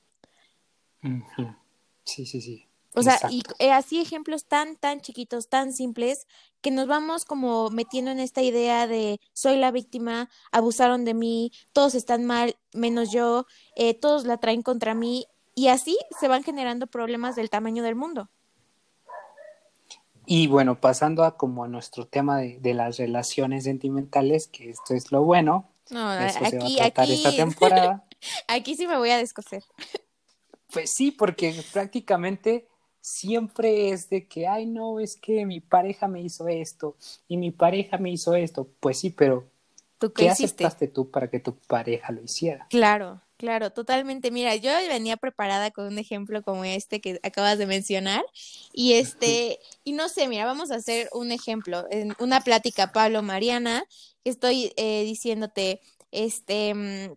Sí, 2.03 2.25
sí, 2.25 2.41
sí. 2.41 2.67
O 2.93 3.03
sea, 3.03 3.19
y 3.29 3.43
eh, 3.59 3.71
así 3.71 4.01
ejemplos 4.01 4.45
tan, 4.45 4.75
tan 4.75 4.99
chiquitos, 4.99 5.47
tan 5.47 5.71
simples, 5.71 6.27
que 6.59 6.71
nos 6.71 6.87
vamos 6.87 7.23
como 7.23 7.69
metiendo 7.69 8.11
en 8.11 8.19
esta 8.19 8.41
idea 8.41 8.85
de 8.85 9.21
soy 9.33 9.57
la 9.57 9.71
víctima, 9.71 10.29
abusaron 10.51 11.05
de 11.05 11.13
mí, 11.13 11.51
todos 11.71 11.95
están 11.95 12.25
mal, 12.25 12.57
menos 12.73 13.11
yo, 13.11 13.45
eh, 13.75 13.93
todos 13.93 14.25
la 14.25 14.37
traen 14.37 14.61
contra 14.61 14.93
mí, 14.93 15.25
y 15.55 15.69
así 15.69 15.97
se 16.19 16.27
van 16.27 16.43
generando 16.43 16.87
problemas 16.87 17.35
del 17.35 17.49
tamaño 17.49 17.81
del 17.83 17.95
mundo. 17.95 18.29
Y 20.25 20.47
bueno, 20.47 20.79
pasando 20.79 21.23
a 21.23 21.37
como 21.37 21.67
nuestro 21.67 22.07
tema 22.07 22.39
de, 22.39 22.73
las 22.73 22.97
relaciones 22.97 23.63
sentimentales, 23.63 24.47
que 24.47 24.69
esto 24.69 24.93
es 24.93 25.11
lo 25.11 25.23
bueno. 25.23 25.69
No, 25.89 26.09
aquí, 26.09 26.79
aquí, 26.79 27.13
esta 27.13 27.31
temporada. 27.31 28.05
aquí 28.47 28.75
sí 28.75 28.87
me 28.87 28.97
voy 28.97 29.09
a 29.09 29.17
descoser. 29.17 29.63
Pues 30.71 30.93
sí, 30.93 31.11
porque 31.11 31.53
prácticamente 31.73 32.67
siempre 33.01 33.89
es 33.89 34.09
de 34.09 34.27
que, 34.27 34.47
ay, 34.47 34.67
no, 34.67 34.99
es 34.99 35.17
que 35.17 35.45
mi 35.45 35.59
pareja 35.59 36.07
me 36.07 36.21
hizo 36.21 36.47
esto 36.47 36.95
y 37.27 37.37
mi 37.37 37.51
pareja 37.51 37.97
me 37.97 38.11
hizo 38.11 38.35
esto. 38.35 38.67
Pues 38.79 38.99
sí, 38.99 39.09
pero 39.09 39.45
¿Tú 39.97 40.13
qué, 40.13 40.29
aceptaste 40.29 40.87
tú 40.87 41.11
para 41.11 41.29
que 41.29 41.39
tu 41.39 41.55
pareja 41.55 42.11
lo 42.11 42.23
hiciera? 42.23 42.65
Claro, 42.69 43.21
claro, 43.37 43.71
totalmente. 43.71 44.31
Mira, 44.31 44.55
yo 44.55 44.71
venía 44.87 45.17
preparada 45.17 45.71
con 45.71 45.85
un 45.85 45.99
ejemplo 45.99 46.41
como 46.43 46.63
este 46.63 47.01
que 47.01 47.19
acabas 47.23 47.57
de 47.57 47.67
mencionar 47.67 48.23
y 48.73 48.93
este, 48.93 49.59
y 49.83 49.93
no 49.93 50.09
sé, 50.09 50.27
mira, 50.27 50.45
vamos 50.45 50.71
a 50.71 50.75
hacer 50.75 51.09
un 51.11 51.31
ejemplo, 51.31 51.85
en 51.91 52.15
una 52.19 52.41
plática, 52.41 52.91
Pablo, 52.91 53.21
Mariana, 53.21 53.83
estoy 54.23 54.73
eh, 54.75 55.03
diciéndote, 55.03 55.81
este, 56.11 56.73
mm, 56.73 57.15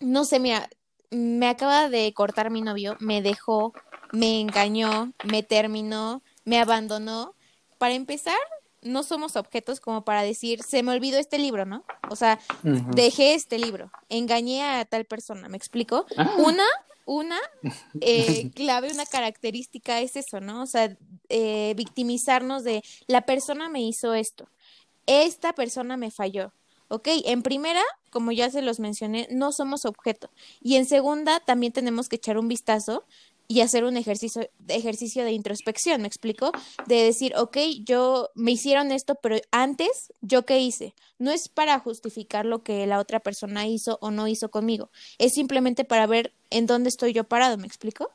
no 0.00 0.24
sé, 0.24 0.40
mira, 0.40 0.68
me 1.10 1.48
acaba 1.48 1.88
de 1.88 2.12
cortar 2.12 2.50
mi 2.50 2.62
novio, 2.62 2.96
me 2.98 3.22
dejó, 3.22 3.72
me 4.14 4.40
engañó, 4.40 5.12
me 5.24 5.42
terminó, 5.42 6.22
me 6.44 6.58
abandonó. 6.58 7.34
Para 7.78 7.94
empezar, 7.94 8.38
no 8.82 9.02
somos 9.02 9.36
objetos 9.36 9.80
como 9.80 10.04
para 10.04 10.22
decir, 10.22 10.62
se 10.62 10.82
me 10.82 10.92
olvidó 10.92 11.18
este 11.18 11.38
libro, 11.38 11.64
¿no? 11.64 11.84
O 12.10 12.16
sea, 12.16 12.38
dejé 12.62 13.34
este 13.34 13.58
libro, 13.58 13.90
engañé 14.08 14.62
a 14.62 14.84
tal 14.84 15.04
persona, 15.04 15.48
¿me 15.48 15.56
explico? 15.56 16.06
Ah. 16.16 16.34
Una, 16.38 16.64
una 17.06 17.38
eh, 18.00 18.50
clave, 18.54 18.92
una 18.92 19.06
característica 19.06 20.00
es 20.00 20.16
eso, 20.16 20.40
¿no? 20.40 20.62
O 20.62 20.66
sea, 20.66 20.96
eh, 21.28 21.74
victimizarnos 21.76 22.62
de 22.62 22.82
la 23.06 23.22
persona 23.22 23.68
me 23.68 23.82
hizo 23.82 24.14
esto, 24.14 24.48
esta 25.06 25.54
persona 25.54 25.96
me 25.96 26.10
falló. 26.10 26.52
Ok, 26.88 27.08
en 27.24 27.42
primera, 27.42 27.82
como 28.10 28.30
ya 28.30 28.50
se 28.50 28.60
los 28.60 28.78
mencioné, 28.78 29.26
no 29.30 29.52
somos 29.52 29.86
objeto. 29.86 30.30
Y 30.60 30.76
en 30.76 30.84
segunda, 30.84 31.40
también 31.40 31.72
tenemos 31.72 32.10
que 32.10 32.16
echar 32.16 32.36
un 32.36 32.46
vistazo 32.46 33.04
y 33.46 33.60
hacer 33.60 33.84
un 33.84 33.96
ejercicio, 33.96 34.48
ejercicio 34.68 35.24
de 35.24 35.32
introspección, 35.32 36.00
¿me 36.02 36.08
explico? 36.08 36.52
De 36.86 36.96
decir, 36.96 37.34
ok, 37.36 37.58
yo 37.84 38.30
me 38.34 38.52
hicieron 38.52 38.92
esto, 38.92 39.16
pero 39.16 39.36
antes, 39.50 40.12
¿yo 40.20 40.44
qué 40.44 40.60
hice? 40.60 40.94
No 41.18 41.30
es 41.30 41.48
para 41.48 41.78
justificar 41.78 42.46
lo 42.46 42.62
que 42.62 42.86
la 42.86 42.98
otra 42.98 43.20
persona 43.20 43.66
hizo 43.66 43.98
o 44.00 44.10
no 44.10 44.28
hizo 44.28 44.50
conmigo, 44.50 44.90
es 45.18 45.32
simplemente 45.32 45.84
para 45.84 46.06
ver 46.06 46.32
en 46.50 46.66
dónde 46.66 46.88
estoy 46.88 47.12
yo 47.12 47.24
parado, 47.24 47.58
¿me 47.58 47.66
explico? 47.66 48.10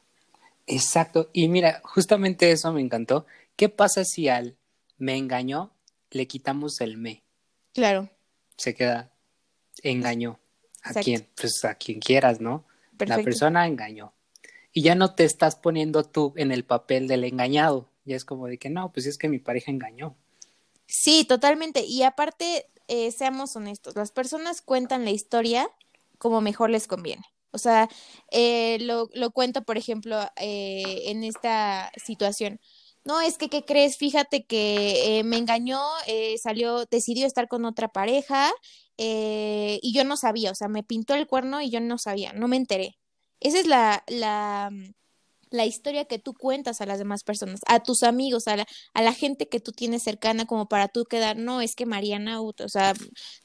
Exacto, 0.66 1.30
y 1.34 1.48
mira, 1.48 1.82
justamente 1.84 2.52
eso 2.52 2.72
me 2.72 2.82
encantó. 2.82 3.26
¿Qué 3.56 3.70
pasa 3.70 4.06
si 4.06 4.30
al 4.30 4.56
me 4.98 5.18
engañó 5.18 5.72
le 6.12 6.28
quitamos 6.28 6.80
el 6.82 6.98
me? 6.98 7.24
Claro. 7.74 8.10
Se 8.56 8.76
queda 8.76 9.12
engañó. 9.84 10.40
¿A 10.84 10.94
quién? 10.94 11.28
Pues 11.36 11.64
a 11.66 11.76
quien 11.76 12.00
quieras, 12.00 12.40
¿no? 12.40 12.66
La 13.00 13.18
persona 13.18 13.66
engañó 13.66 14.14
y 14.80 14.82
ya 14.82 14.96
no 14.96 15.14
te 15.14 15.26
estás 15.26 15.58
poniendo 15.58 16.06
tú 16.06 16.32
en 16.38 16.54
el 16.54 16.64
papel 16.64 17.10
del 17.10 17.26
engañado. 17.26 17.90
Ya 18.06 18.16
es 18.16 18.24
como 18.24 18.48
de 18.48 18.58
que 18.58 18.70
no, 18.70 18.94
pues 18.94 19.08
es 19.08 19.18
que 19.18 19.28
mi 19.28 19.38
pareja 19.38 19.72
engañó. 19.72 20.16
Sí, 20.86 21.26
totalmente. 21.26 21.84
Y 21.84 22.04
aparte, 22.04 22.66
eh, 22.88 23.12
seamos 23.12 23.54
honestos, 23.58 23.98
las 23.98 24.14
personas 24.14 24.62
cuentan 24.62 25.04
la 25.04 25.12
historia 25.12 25.70
como 26.18 26.40
mejor 26.40 26.70
les 26.70 26.88
conviene. 26.88 27.26
O 27.52 27.58
sea, 27.58 27.90
eh, 28.32 28.78
lo, 28.80 29.10
lo, 29.14 29.32
cuento, 29.32 29.64
por 29.64 29.78
ejemplo, 29.78 30.18
eh, 30.38 31.02
en 31.08 31.26
esta 31.26 31.92
situación. 31.98 32.62
No, 33.04 33.20
es 33.20 33.38
que, 33.38 33.50
¿qué 33.50 33.66
crees? 33.66 33.98
Fíjate 33.98 34.46
que 34.46 35.22
me 35.26 35.36
engañó, 35.36 35.82
salió, 36.42 36.86
decidió 36.86 37.28
estar 37.28 37.50
con 37.50 37.66
otra 37.66 37.90
pareja 37.90 38.54
y 38.96 39.94
yo 39.94 40.06
no 40.06 40.16
sabía, 40.16 40.52
o 40.52 40.56
sea, 40.56 40.70
me 40.70 40.84
pintó 40.84 41.16
el 41.16 41.28
cuerno 41.28 41.60
y 41.60 41.70
yo 41.70 41.82
no 41.82 41.98
sabía, 41.98 42.32
no 42.32 42.48
me 42.48 42.56
enteré. 42.56 42.99
Esa 43.40 43.60
es 43.60 43.68
la, 43.68 44.04
la, 44.08 44.70
mm, 44.72 44.92
la 45.52 45.66
historia 45.66 46.06
que 46.06 46.20
tú 46.20 46.34
cuentas 46.34 46.82
a 46.82 46.86
las 46.86 47.00
demás 47.00 47.24
personas, 47.24 47.62
a 47.68 47.82
tus 47.82 48.04
amigos, 48.04 48.48
a 48.48 48.58
la, 48.58 48.66
a 48.94 49.02
la 49.02 49.14
gente 49.14 49.48
que 49.48 49.60
tú 49.60 49.72
tienes 49.72 50.04
cercana, 50.04 50.46
como 50.46 50.68
para 50.68 50.88
tú 50.88 51.06
quedar, 51.06 51.38
no, 51.38 51.62
es 51.62 51.76
que 51.76 51.86
Mariana, 51.86 52.42
o 52.42 52.54
sea, 52.68 52.94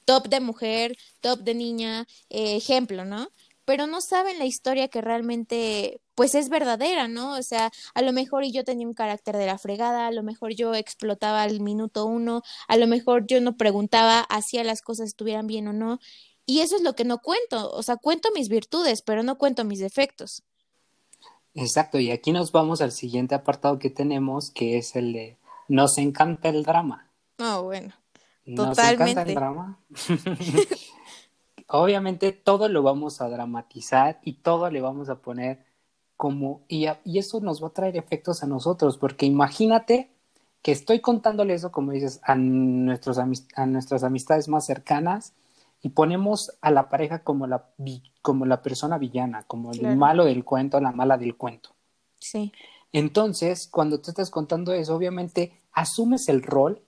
top 0.04 0.28
de 0.28 0.40
mujer, 0.40 0.96
top 1.20 1.40
de 1.40 1.54
niña, 1.54 2.06
eh, 2.30 2.56
ejemplo, 2.56 3.04
¿no? 3.04 3.28
Pero 3.64 3.86
no 3.86 4.02
saben 4.02 4.38
la 4.38 4.44
historia 4.44 4.88
que 4.88 5.00
realmente, 5.00 6.00
pues 6.14 6.34
es 6.34 6.50
verdadera, 6.50 7.08
¿no? 7.08 7.32
O 7.38 7.42
sea, 7.42 7.70
a 7.94 8.02
lo 8.02 8.12
mejor 8.12 8.44
yo 8.44 8.62
tenía 8.62 8.86
un 8.86 8.92
carácter 8.94 9.36
de 9.38 9.46
la 9.46 9.56
fregada, 9.58 10.06
a 10.06 10.12
lo 10.12 10.22
mejor 10.22 10.54
yo 10.54 10.74
explotaba 10.74 11.42
al 11.42 11.60
minuto 11.60 12.04
uno, 12.04 12.42
a 12.68 12.76
lo 12.76 12.86
mejor 12.86 13.26
yo 13.26 13.40
no 13.40 13.56
preguntaba, 13.56 14.20
hacía 14.20 14.64
las 14.64 14.82
cosas 14.82 15.08
estuvieran 15.08 15.46
bien 15.46 15.66
o 15.68 15.72
no, 15.72 15.98
y 16.46 16.60
eso 16.60 16.76
es 16.76 16.82
lo 16.82 16.94
que 16.94 17.04
no 17.04 17.18
cuento, 17.18 17.70
o 17.70 17.82
sea, 17.82 17.96
cuento 17.96 18.28
mis 18.34 18.48
virtudes, 18.48 19.02
pero 19.02 19.22
no 19.22 19.38
cuento 19.38 19.64
mis 19.64 19.78
defectos. 19.78 20.42
Exacto, 21.54 21.98
y 21.98 22.10
aquí 22.10 22.32
nos 22.32 22.52
vamos 22.52 22.80
al 22.80 22.92
siguiente 22.92 23.34
apartado 23.34 23.78
que 23.78 23.90
tenemos, 23.90 24.50
que 24.50 24.76
es 24.76 24.96
el 24.96 25.12
de 25.12 25.38
nos 25.68 25.98
encanta 25.98 26.48
el 26.48 26.64
drama. 26.64 27.08
Oh, 27.38 27.62
bueno. 27.62 27.94
Nos 28.44 28.78
encanta 28.78 29.22
el 29.22 29.34
drama. 29.34 29.78
Obviamente 31.68 32.32
todo 32.32 32.68
lo 32.68 32.82
vamos 32.82 33.20
a 33.20 33.28
dramatizar 33.28 34.20
y 34.22 34.34
todo 34.34 34.68
le 34.68 34.80
vamos 34.82 35.08
a 35.08 35.16
poner 35.22 35.64
como 36.16 36.62
y, 36.68 36.86
y 37.04 37.18
eso 37.18 37.40
nos 37.40 37.62
va 37.62 37.68
a 37.68 37.72
traer 37.72 37.96
efectos 37.96 38.42
a 38.42 38.46
nosotros, 38.46 38.98
porque 38.98 39.24
imagínate 39.24 40.10
que 40.62 40.72
estoy 40.72 41.00
contándole 41.00 41.54
eso, 41.54 41.72
como 41.72 41.92
dices, 41.92 42.20
a, 42.22 42.34
nuestros 42.34 43.18
a 43.18 43.66
nuestras 43.66 44.02
amistades 44.02 44.48
más 44.48 44.66
cercanas 44.66 45.32
y 45.84 45.90
ponemos 45.90 46.56
a 46.62 46.70
la 46.70 46.88
pareja 46.88 47.22
como 47.22 47.46
la, 47.46 47.68
como 48.22 48.46
la 48.46 48.62
persona 48.62 48.96
villana, 48.96 49.42
como 49.42 49.70
el 49.70 49.98
malo 49.98 50.24
del 50.24 50.42
cuento, 50.42 50.80
la 50.80 50.92
mala 50.92 51.18
del 51.18 51.36
cuento. 51.36 51.74
Sí. 52.18 52.52
Entonces, 52.90 53.68
cuando 53.70 54.00
tú 54.00 54.10
estás 54.10 54.30
contando 54.30 54.72
eso, 54.72 54.96
obviamente 54.96 55.60
asumes 55.72 56.30
el 56.30 56.42
rol 56.42 56.80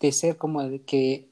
de 0.00 0.10
ser 0.12 0.38
como 0.38 0.62
de 0.62 0.80
que, 0.80 1.28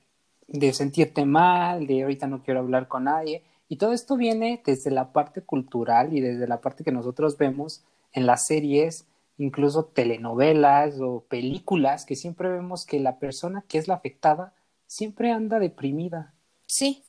de 0.48 0.74
sentirte 0.74 1.24
mal, 1.24 1.86
de 1.86 2.02
ahorita 2.02 2.26
no 2.26 2.42
quiero 2.42 2.60
hablar 2.60 2.88
con 2.88 3.04
nadie. 3.04 3.42
Y 3.70 3.76
todo 3.76 3.94
esto 3.94 4.18
viene 4.18 4.62
desde 4.66 4.90
la 4.90 5.10
parte 5.10 5.40
cultural 5.40 6.12
y 6.12 6.20
desde 6.20 6.46
la 6.46 6.60
parte 6.60 6.84
que 6.84 6.92
nosotros 6.92 7.38
vemos 7.38 7.84
en 8.12 8.26
las 8.26 8.44
series, 8.44 9.06
incluso 9.38 9.86
telenovelas 9.86 11.00
o 11.00 11.24
películas, 11.26 12.04
que 12.04 12.16
siempre 12.16 12.50
vemos 12.50 12.84
que 12.84 13.00
la 13.00 13.18
persona 13.18 13.64
que 13.66 13.78
es 13.78 13.88
la 13.88 13.94
afectada 13.94 14.52
siempre 14.86 15.32
anda 15.32 15.58
deprimida, 15.58 16.34
Sí. 16.68 17.02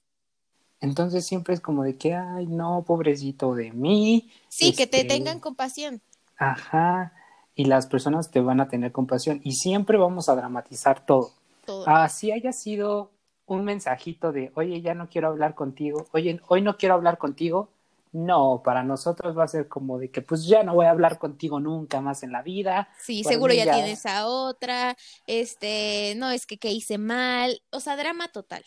Entonces 0.81 1.27
siempre 1.27 1.53
es 1.53 1.59
como 1.59 1.83
de 1.83 1.97
que, 1.97 2.15
ay, 2.15 2.47
no, 2.47 2.83
pobrecito 2.87 3.53
de 3.53 3.71
mí. 3.71 4.31
Sí, 4.47 4.73
que 4.73 4.87
te 4.87 5.01
este 5.01 5.15
tengan 5.15 5.39
compasión. 5.39 6.01
Ajá. 6.37 7.13
Y 7.53 7.65
las 7.65 7.87
personas 7.87 8.31
te 8.31 8.39
van 8.39 8.61
a 8.61 8.69
tener 8.69 8.91
compasión. 8.91 9.41
Y 9.43 9.53
siempre 9.53 9.97
vamos 9.97 10.29
a 10.29 10.35
dramatizar 10.35 11.05
todo. 11.05 11.33
todo. 11.65 11.87
Así 11.87 12.31
haya 12.31 12.53
sido 12.53 13.11
un 13.45 13.65
mensajito 13.65 14.31
de, 14.31 14.51
oye, 14.55 14.81
ya 14.81 14.93
no 14.93 15.09
quiero 15.09 15.27
hablar 15.27 15.53
contigo. 15.55 16.07
Oye, 16.13 16.39
hoy 16.47 16.61
no 16.61 16.77
quiero 16.77 16.95
hablar 16.95 17.17
contigo. 17.17 17.69
No, 18.11 18.61
para 18.63 18.81
nosotros 18.81 19.37
va 19.37 19.43
a 19.43 19.47
ser 19.47 19.67
como 19.67 19.99
de 19.99 20.09
que 20.09 20.21
pues 20.21 20.45
ya 20.47 20.63
no 20.63 20.73
voy 20.73 20.87
a 20.87 20.91
hablar 20.91 21.19
contigo 21.19 21.59
nunca 21.59 22.01
más 22.01 22.23
en 22.23 22.31
la 22.31 22.41
vida. 22.41 22.89
Sí, 22.99 23.23
seguro 23.23 23.53
ya, 23.53 23.65
ya, 23.65 23.73
tienes 23.73 24.05
a 24.07 24.27
otra, 24.27 24.97
este, 25.27 26.15
no 26.17 26.31
es 26.31 26.47
que, 26.47 26.57
que 26.57 26.71
hice 26.71 26.97
mal, 26.97 27.61
o 27.71 27.79
sea, 27.79 27.97
drama 27.97 28.29
total. 28.29 28.63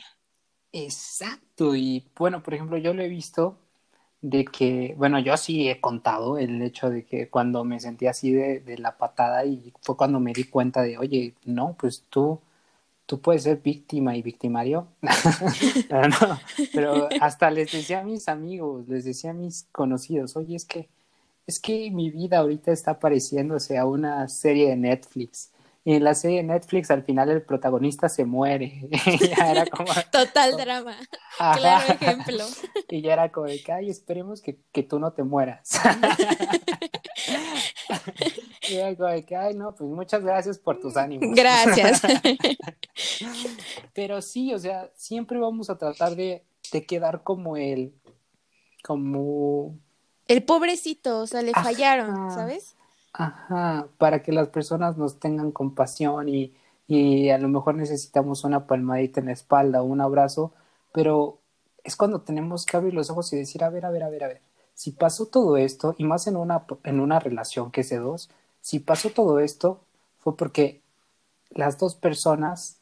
Exacto, 0.72 1.76
y 1.76 2.06
bueno, 2.16 2.42
por 2.42 2.54
ejemplo, 2.54 2.78
yo 2.78 2.94
lo 2.94 3.02
he 3.02 3.08
visto 3.08 3.58
de 4.22 4.44
que, 4.44 4.94
bueno, 4.96 5.18
yo 5.18 5.36
sí 5.36 5.68
he 5.68 5.80
contado 5.80 6.38
el 6.38 6.62
hecho 6.62 6.90
de 6.90 7.04
que 7.04 7.28
cuando 7.28 7.64
me 7.64 7.80
sentí 7.80 8.06
así 8.06 8.32
de, 8.32 8.78
la 8.78 8.96
patada 8.96 9.44
y 9.44 9.72
fue 9.82 9.96
cuando 9.96 10.20
me 10.20 10.32
di 10.32 10.44
cuenta 10.44 10.82
de, 10.82 10.98
oye, 10.98 11.34
no, 11.44 11.76
pues 11.78 12.04
tú 12.08 12.40
tú 13.06 13.20
puedes 13.20 13.42
ser 13.42 13.58
víctima 13.58 14.16
y 14.16 14.22
victimario. 14.22 14.86
pero, 15.90 16.08
pero 16.72 17.08
hasta 17.20 17.50
les 17.50 17.70
decía 17.72 18.00
a 18.00 18.04
mis 18.04 18.28
amigos, 18.28 18.88
les 18.88 19.04
decía 19.04 19.32
a 19.32 19.34
mis 19.34 19.66
conocidos, 19.72 20.36
oye, 20.36 20.56
es 20.56 20.64
que, 20.64 20.88
es 21.46 21.60
que 21.60 21.90
mi 21.90 22.10
vida 22.10 22.38
ahorita 22.38 22.72
está 22.72 22.98
pareciéndose 22.98 23.76
a 23.76 23.84
una 23.86 24.28
serie 24.28 24.70
de 24.70 24.76
Netflix. 24.76 25.50
Y 25.84 25.94
en 25.94 26.04
la 26.04 26.14
serie 26.14 26.38
de 26.38 26.42
Netflix 26.44 26.92
al 26.92 27.02
final 27.02 27.28
el 27.28 27.42
protagonista 27.42 28.08
se 28.08 28.24
muere. 28.24 28.88
ya 29.36 29.50
era 29.50 29.66
como... 29.66 29.92
Total 30.12 30.56
drama. 30.56 30.96
Claro 31.36 31.94
ejemplo. 31.94 32.44
y 32.88 33.02
ya 33.02 33.14
era 33.14 33.32
como 33.32 33.46
de 33.46 33.60
que, 33.62 33.72
ay, 33.72 33.90
esperemos 33.90 34.40
que, 34.40 34.60
que 34.70 34.84
tú 34.84 35.00
no 35.00 35.12
te 35.12 35.24
mueras. 35.24 35.80
y 38.68 38.74
era 38.74 38.94
como 38.94 39.08
de 39.08 39.24
que, 39.24 39.34
ay, 39.34 39.54
no, 39.54 39.74
pues 39.74 39.90
muchas 39.90 40.22
gracias 40.22 40.58
por 40.58 40.78
tus 40.78 40.96
ánimos. 40.96 41.34
Gracias. 41.34 42.02
Pero 43.92 44.22
sí, 44.22 44.54
o 44.54 44.58
sea, 44.58 44.88
siempre 44.94 45.38
vamos 45.40 45.68
a 45.68 45.78
tratar 45.78 46.14
de, 46.14 46.44
de 46.72 46.86
quedar 46.86 47.24
como 47.24 47.56
el, 47.56 47.92
como... 48.84 49.76
El 50.28 50.44
pobrecito, 50.44 51.18
o 51.18 51.26
sea, 51.26 51.42
le 51.42 51.52
fallaron, 51.52 52.30
¿sabes? 52.30 52.76
Ajá, 53.14 53.88
para 53.98 54.22
que 54.22 54.32
las 54.32 54.48
personas 54.48 54.96
nos 54.96 55.20
tengan 55.20 55.52
compasión 55.52 56.28
y, 56.28 56.54
y 56.86 57.28
a 57.30 57.38
lo 57.38 57.48
mejor 57.48 57.74
necesitamos 57.74 58.44
una 58.44 58.66
palmadita 58.66 59.20
en 59.20 59.26
la 59.26 59.32
espalda 59.32 59.82
o 59.82 59.84
un 59.84 60.00
abrazo, 60.00 60.52
pero 60.92 61.38
es 61.84 61.96
cuando 61.96 62.22
tenemos 62.22 62.64
que 62.64 62.76
abrir 62.76 62.94
los 62.94 63.10
ojos 63.10 63.30
y 63.32 63.36
decir, 63.36 63.64
a 63.64 63.70
ver, 63.70 63.84
a 63.84 63.90
ver, 63.90 64.04
a 64.04 64.08
ver, 64.08 64.24
a 64.24 64.28
ver, 64.28 64.42
si 64.74 64.92
pasó 64.92 65.26
todo 65.26 65.56
esto, 65.58 65.94
y 65.98 66.04
más 66.04 66.26
en 66.26 66.36
una, 66.36 66.64
en 66.84 67.00
una 67.00 67.18
relación 67.20 67.70
que 67.70 67.82
es 67.82 67.90
de 67.90 67.98
dos, 67.98 68.30
si 68.62 68.78
pasó 68.80 69.10
todo 69.10 69.40
esto, 69.40 69.84
fue 70.18 70.36
porque 70.36 70.80
las 71.50 71.78
dos 71.78 71.94
personas 71.96 72.80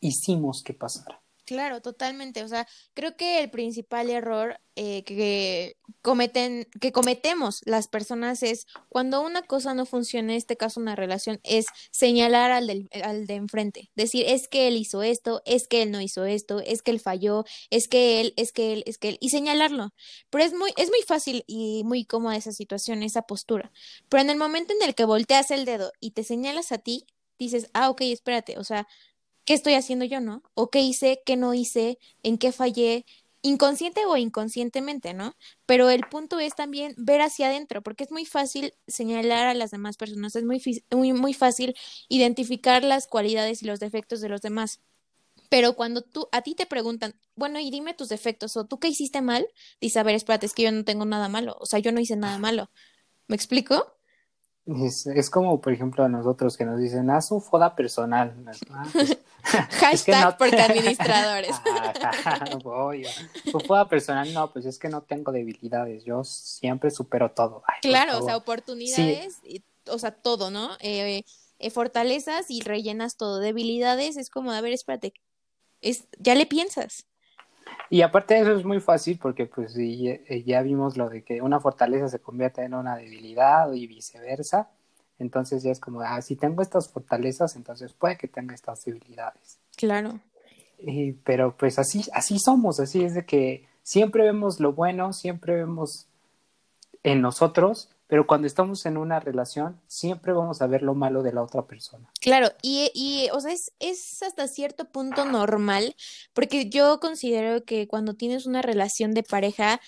hicimos 0.00 0.62
que 0.62 0.74
pasara. 0.74 1.20
Claro, 1.48 1.80
totalmente. 1.80 2.42
O 2.44 2.48
sea, 2.48 2.68
creo 2.92 3.16
que 3.16 3.40
el 3.40 3.48
principal 3.48 4.10
error 4.10 4.60
eh, 4.76 5.02
que 5.04 5.78
cometen, 6.02 6.68
que 6.78 6.92
cometemos 6.92 7.62
las 7.64 7.88
personas 7.88 8.42
es 8.42 8.66
cuando 8.90 9.22
una 9.22 9.40
cosa 9.40 9.72
no 9.72 9.86
funciona, 9.86 10.32
en 10.32 10.36
este 10.36 10.58
caso 10.58 10.78
una 10.78 10.94
relación, 10.94 11.40
es 11.44 11.64
señalar 11.90 12.50
al, 12.50 12.66
del, 12.66 12.90
al 13.02 13.26
de 13.26 13.36
enfrente. 13.36 13.90
Decir, 13.94 14.26
es 14.28 14.46
que 14.46 14.68
él 14.68 14.76
hizo 14.76 15.02
esto, 15.02 15.40
es 15.46 15.68
que 15.68 15.80
él 15.80 15.90
no 15.90 16.02
hizo 16.02 16.26
esto, 16.26 16.60
es 16.60 16.82
que 16.82 16.90
él 16.90 17.00
falló, 17.00 17.44
es 17.70 17.88
que 17.88 18.20
él, 18.20 18.34
es 18.36 18.52
que 18.52 18.74
él, 18.74 18.82
es 18.84 18.98
que 18.98 19.08
él, 19.08 19.18
y 19.22 19.30
señalarlo. 19.30 19.94
Pero 20.28 20.44
es 20.44 20.52
muy, 20.52 20.72
es 20.76 20.90
muy 20.90 21.00
fácil 21.06 21.44
y 21.46 21.82
muy 21.84 22.04
cómoda 22.04 22.36
esa 22.36 22.52
situación, 22.52 23.02
esa 23.02 23.22
postura. 23.22 23.72
Pero 24.10 24.20
en 24.20 24.28
el 24.28 24.36
momento 24.36 24.74
en 24.74 24.86
el 24.86 24.94
que 24.94 25.06
volteas 25.06 25.50
el 25.50 25.64
dedo 25.64 25.92
y 25.98 26.10
te 26.10 26.24
señalas 26.24 26.72
a 26.72 26.78
ti, 26.78 27.06
dices, 27.38 27.70
ah, 27.72 27.88
ok, 27.88 28.02
espérate, 28.02 28.58
o 28.58 28.64
sea, 28.64 28.86
¿qué 29.48 29.54
estoy 29.54 29.72
haciendo 29.72 30.04
yo, 30.04 30.20
no? 30.20 30.42
¿O 30.52 30.68
qué 30.68 30.80
hice, 30.80 31.22
qué 31.24 31.34
no 31.36 31.54
hice, 31.54 31.98
en 32.22 32.36
qué 32.36 32.52
fallé? 32.52 33.06
inconsciente 33.40 34.04
o 34.04 34.16
inconscientemente, 34.16 35.14
¿no? 35.14 35.34
Pero 35.64 35.88
el 35.88 36.02
punto 36.02 36.38
es 36.38 36.54
también 36.54 36.94
ver 36.98 37.22
hacia 37.22 37.46
adentro, 37.46 37.80
porque 37.82 38.04
es 38.04 38.10
muy 38.10 38.26
fácil 38.26 38.74
señalar 38.88 39.46
a 39.46 39.54
las 39.54 39.70
demás 39.70 39.96
personas, 39.96 40.36
es 40.36 40.44
muy, 40.44 40.60
muy, 40.90 41.12
muy 41.14 41.32
fácil 41.32 41.74
identificar 42.08 42.84
las 42.84 43.06
cualidades 43.06 43.62
y 43.62 43.66
los 43.66 43.80
defectos 43.80 44.20
de 44.20 44.28
los 44.28 44.42
demás. 44.42 44.80
Pero 45.48 45.76
cuando 45.76 46.02
tú, 46.02 46.28
a 46.32 46.42
ti 46.42 46.54
te 46.54 46.66
preguntan, 46.66 47.14
bueno, 47.34 47.58
y 47.58 47.70
dime 47.70 47.94
tus 47.94 48.10
defectos, 48.10 48.54
o 48.56 48.66
tú 48.66 48.78
qué 48.80 48.88
hiciste 48.88 49.22
mal, 49.22 49.46
dices, 49.80 49.96
a 49.96 50.02
ver, 50.02 50.16
espérate, 50.16 50.44
es 50.44 50.52
que 50.52 50.64
yo 50.64 50.72
no 50.72 50.84
tengo 50.84 51.06
nada 51.06 51.28
malo, 51.28 51.56
o 51.60 51.64
sea, 51.64 51.78
yo 51.78 51.92
no 51.92 52.00
hice 52.00 52.16
nada 52.16 52.38
malo. 52.38 52.70
¿Me 53.28 53.36
explico? 53.36 53.97
Es, 54.68 55.06
es, 55.06 55.30
como, 55.30 55.62
por 55.62 55.72
ejemplo, 55.72 56.04
a 56.04 56.10
nosotros 56.10 56.58
que 56.58 56.66
nos 56.66 56.78
dicen, 56.78 57.08
haz 57.08 57.30
un 57.30 57.40
foda 57.40 57.74
personal. 57.74 58.34
Ah, 58.70 58.86
pues, 58.92 59.18
Hashtag 59.42 59.92
es 59.94 60.04
que 60.04 60.12
no... 60.12 60.36
porque 60.36 60.60
administradores. 60.60 61.56
tu 63.50 63.60
foda 63.60 63.88
personal, 63.88 64.32
no, 64.34 64.52
pues 64.52 64.66
es 64.66 64.78
que 64.78 64.90
no 64.90 65.00
tengo 65.00 65.32
debilidades, 65.32 66.04
yo 66.04 66.22
siempre 66.22 66.90
supero 66.90 67.30
todo. 67.30 67.62
Ay, 67.66 67.76
claro, 67.80 68.18
o 68.18 68.22
sea, 68.22 68.36
oportunidades, 68.36 69.38
sí. 69.42 69.64
o 69.88 69.98
sea, 69.98 70.10
todo, 70.10 70.50
¿no? 70.50 70.70
Eh, 70.80 71.22
eh, 71.58 71.70
fortalezas 71.70 72.50
y 72.50 72.60
rellenas 72.60 73.16
todo. 73.16 73.38
Debilidades 73.38 74.18
es 74.18 74.28
como, 74.28 74.52
a 74.52 74.60
ver, 74.60 74.74
espérate, 74.74 75.14
es, 75.80 76.04
ya 76.18 76.34
le 76.34 76.44
piensas. 76.44 77.07
Y 77.90 78.02
aparte 78.02 78.34
de 78.34 78.40
eso 78.40 78.52
es 78.52 78.64
muy 78.64 78.80
fácil 78.80 79.18
porque 79.20 79.46
pues 79.46 79.74
ya, 79.74 80.18
ya 80.44 80.62
vimos 80.62 80.96
lo 80.96 81.08
de 81.08 81.22
que 81.22 81.40
una 81.40 81.60
fortaleza 81.60 82.08
se 82.08 82.18
convierte 82.18 82.62
en 82.62 82.74
una 82.74 82.96
debilidad 82.96 83.72
y 83.72 83.86
viceversa. 83.86 84.68
Entonces 85.18 85.62
ya 85.62 85.70
es 85.70 85.80
como, 85.80 86.00
ah, 86.00 86.20
si 86.22 86.36
tengo 86.36 86.62
estas 86.62 86.90
fortalezas, 86.90 87.56
entonces 87.56 87.92
puede 87.92 88.16
que 88.16 88.28
tenga 88.28 88.54
estas 88.54 88.84
debilidades. 88.84 89.58
Claro. 89.76 90.20
Y, 90.78 91.12
pero 91.12 91.56
pues 91.56 91.78
así, 91.78 92.04
así 92.12 92.38
somos, 92.38 92.78
así 92.78 93.02
es 93.02 93.14
de 93.14 93.24
que 93.24 93.66
siempre 93.82 94.22
vemos 94.22 94.60
lo 94.60 94.74
bueno, 94.74 95.12
siempre 95.12 95.54
vemos 95.54 96.06
en 97.02 97.20
nosotros, 97.20 97.90
pero 98.08 98.26
cuando 98.26 98.46
estamos 98.46 98.84
en 98.86 98.96
una 98.96 99.20
relación, 99.20 99.80
siempre 99.86 100.32
vamos 100.32 100.60
a 100.60 100.66
ver 100.66 100.82
lo 100.82 100.94
malo 100.94 101.22
de 101.22 101.32
la 101.32 101.42
otra 101.42 101.66
persona. 101.66 102.10
Claro, 102.20 102.48
y, 102.62 102.90
y 102.94 103.28
o 103.32 103.40
sea, 103.40 103.52
es, 103.52 103.72
es 103.78 104.22
hasta 104.22 104.48
cierto 104.48 104.86
punto 104.86 105.24
normal, 105.26 105.94
porque 106.32 106.70
yo 106.70 106.98
considero 107.00 107.64
que 107.64 107.86
cuando 107.86 108.14
tienes 108.14 108.46
una 108.46 108.62
relación 108.62 109.12
de 109.12 109.22
pareja, 109.22 109.80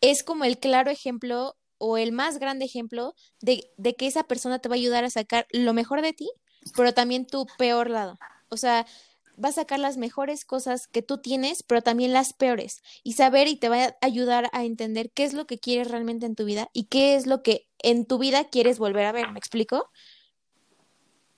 es 0.00 0.22
como 0.22 0.44
el 0.44 0.58
claro 0.58 0.90
ejemplo 0.90 1.56
o 1.78 1.98
el 1.98 2.12
más 2.12 2.38
grande 2.38 2.64
ejemplo 2.64 3.14
de, 3.40 3.70
de 3.76 3.94
que 3.96 4.06
esa 4.06 4.22
persona 4.22 4.60
te 4.60 4.68
va 4.68 4.76
a 4.76 4.78
ayudar 4.78 5.04
a 5.04 5.10
sacar 5.10 5.46
lo 5.50 5.74
mejor 5.74 6.00
de 6.00 6.12
ti, 6.12 6.30
pero 6.76 6.94
también 6.94 7.26
tu 7.26 7.46
peor 7.58 7.90
lado. 7.90 8.18
O 8.50 8.56
sea, 8.56 8.86
va 9.42 9.50
a 9.50 9.52
sacar 9.52 9.78
las 9.78 9.96
mejores 9.96 10.44
cosas 10.44 10.86
que 10.86 11.02
tú 11.02 11.18
tienes, 11.18 11.62
pero 11.62 11.82
también 11.82 12.12
las 12.12 12.32
peores. 12.32 12.82
Y 13.02 13.14
saber 13.14 13.48
y 13.48 13.56
te 13.56 13.68
va 13.68 13.84
a 13.84 13.96
ayudar 14.00 14.50
a 14.52 14.64
entender 14.64 15.10
qué 15.10 15.24
es 15.24 15.34
lo 15.34 15.46
que 15.46 15.58
quieres 15.58 15.90
realmente 15.90 16.26
en 16.26 16.34
tu 16.34 16.44
vida 16.44 16.68
y 16.72 16.84
qué 16.84 17.16
es 17.16 17.26
lo 17.26 17.42
que 17.42 17.66
en 17.82 18.06
tu 18.06 18.18
vida 18.18 18.44
quieres 18.44 18.78
volver 18.78 19.06
a 19.06 19.12
ver. 19.12 19.30
¿Me 19.30 19.38
explico? 19.38 19.90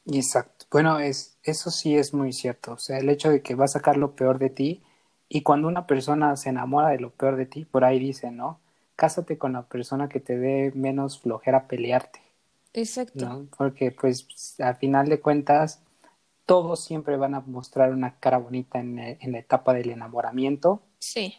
Exacto. 0.07 0.67
Bueno, 0.71 0.99
es, 0.99 1.39
eso 1.43 1.71
sí 1.71 1.97
es 1.97 2.15
muy 2.15 2.33
cierto. 2.33 2.73
O 2.73 2.79
sea, 2.79 2.99
el 2.99 3.09
hecho 3.09 3.31
de 3.31 3.43
que 3.43 3.55
va 3.55 3.65
a 3.65 3.69
sacar 3.69 3.97
lo 3.97 4.15
peor 4.15 4.39
de 4.39 4.51
ti 4.51 4.83
y 5.29 5.43
cuando 5.43 5.69
una 5.69 5.87
persona 5.87 6.37
se 6.37 6.51
enamora 6.51 6.89
de 6.91 7.01
lo 7.01 7.11
peor 7.11 7.37
de 7.37 7.47
ti, 7.47 7.65
por 7.65 7.85
ahí 7.85 7.99
dice, 7.99 8.31
¿no? 8.31 8.61
cásate 8.97 9.37
con 9.39 9.53
la 9.53 9.63
persona 9.63 10.09
que 10.09 10.21
te 10.21 10.37
dé 10.37 10.73
menos 10.75 11.21
flojera 11.21 11.69
pelearte. 11.69 12.21
Exacto. 12.73 13.25
¿no? 13.25 13.47
Porque 13.57 13.93
pues 13.93 14.27
al 14.59 14.77
final 14.77 15.09
de 15.09 15.21
cuentas 15.21 15.81
todos 16.47 16.85
siempre 16.85 17.17
van 17.17 17.35
a 17.35 17.41
mostrar 17.41 17.93
una 17.93 18.19
cara 18.19 18.39
bonita 18.39 18.79
en, 18.79 18.99
en, 18.99 19.33
la 19.33 19.39
etapa 19.39 19.75
del 19.75 19.91
enamoramiento. 19.91 20.83
Sí. 21.01 21.35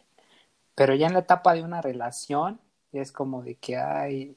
Pero 0.76 0.94
ya 0.94 1.08
en 1.08 1.14
la 1.14 1.20
etapa 1.20 1.54
de 1.54 1.64
una 1.64 1.82
relación 1.82 2.62
es 2.92 3.12
como 3.12 3.42
de 3.42 3.56
que 3.56 3.78
hay... 3.78 4.36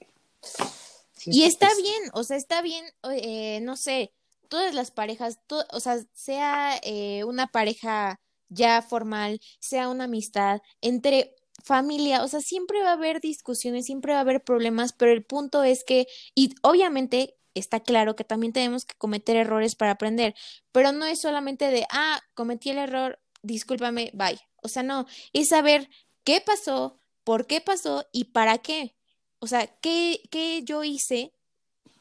Sí, 1.13 1.31
y 1.33 1.43
está 1.43 1.69
bien, 1.83 2.11
o 2.15 2.25
sea, 2.25 2.39
está 2.39 2.63
bien, 2.63 2.85
eh, 3.13 3.61
no 3.61 3.77
sé, 3.77 4.15
todas 4.49 4.75
las 4.75 4.91
parejas, 4.91 5.39
to 5.47 5.63
o 5.71 5.81
sea, 5.81 5.99
sea 6.15 6.79
eh, 6.83 7.25
una 7.25 7.49
pareja 7.49 8.19
ya 8.49 8.81
formal, 8.81 9.41
sea 9.59 9.91
una 9.91 10.05
amistad, 10.05 10.63
entre 10.81 11.37
familia, 11.63 12.25
o 12.25 12.29
sea, 12.29 12.41
siempre 12.41 12.83
va 12.83 12.91
a 12.91 12.95
haber 12.95 13.21
discusiones, 13.21 13.85
siempre 13.85 14.13
va 14.13 14.19
a 14.19 14.23
haber 14.23 14.43
problemas, 14.43 14.95
pero 14.95 15.13
el 15.13 15.25
punto 15.25 15.63
es 15.63 15.85
que, 15.85 16.07
y 16.35 16.55
obviamente 16.63 17.37
está 17.55 17.81
claro 17.81 18.17
que 18.17 18.25
también 18.25 18.53
tenemos 18.53 18.85
que 18.85 18.95
cometer 18.97 19.37
errores 19.37 19.75
para 19.75 19.93
aprender, 19.93 20.35
pero 20.73 20.93
no 20.93 21.05
es 21.05 21.21
solamente 21.21 21.71
de, 21.71 21.87
ah, 21.91 22.21
cometí 22.35 22.71
el 22.71 22.79
error, 22.79 23.21
discúlpame, 23.43 24.11
bye. 24.15 24.41
O 24.63 24.69
sea, 24.69 24.83
no, 24.83 25.07
es 25.33 25.49
saber 25.49 25.89
qué 26.25 26.41
pasó, 26.41 27.01
por 27.25 27.47
qué 27.47 27.61
pasó 27.61 28.07
y 28.13 28.25
para 28.25 28.59
qué. 28.59 28.97
O 29.39 29.47
sea, 29.47 29.67
qué, 29.81 30.23
qué 30.31 30.63
yo 30.65 30.85
hice, 30.85 31.33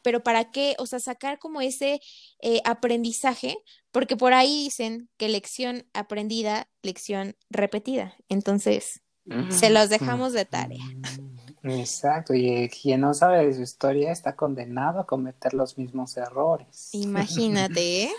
pero 0.02 0.22
para 0.22 0.50
qué, 0.50 0.76
o 0.78 0.86
sea, 0.86 1.00
sacar 1.00 1.38
como 1.38 1.60
ese 1.60 2.00
eh, 2.40 2.60
aprendizaje, 2.64 3.56
porque 3.90 4.16
por 4.16 4.32
ahí 4.32 4.64
dicen 4.64 5.08
que 5.16 5.28
lección 5.28 5.86
aprendida, 5.92 6.68
lección 6.82 7.36
repetida. 7.48 8.16
Entonces, 8.28 9.02
se 9.50 9.70
los 9.70 9.88
dejamos 9.88 10.32
de 10.32 10.44
tarea. 10.44 10.84
Exacto, 11.62 12.34
y 12.34 12.68
quien 12.68 13.02
no 13.02 13.12
sabe 13.12 13.46
de 13.46 13.54
su 13.54 13.62
historia 13.62 14.12
está 14.12 14.34
condenado 14.34 15.00
a 15.00 15.06
cometer 15.06 15.54
los 15.54 15.76
mismos 15.76 16.16
errores. 16.16 16.90
Imagínate, 16.92 18.04
¿eh? 18.04 18.10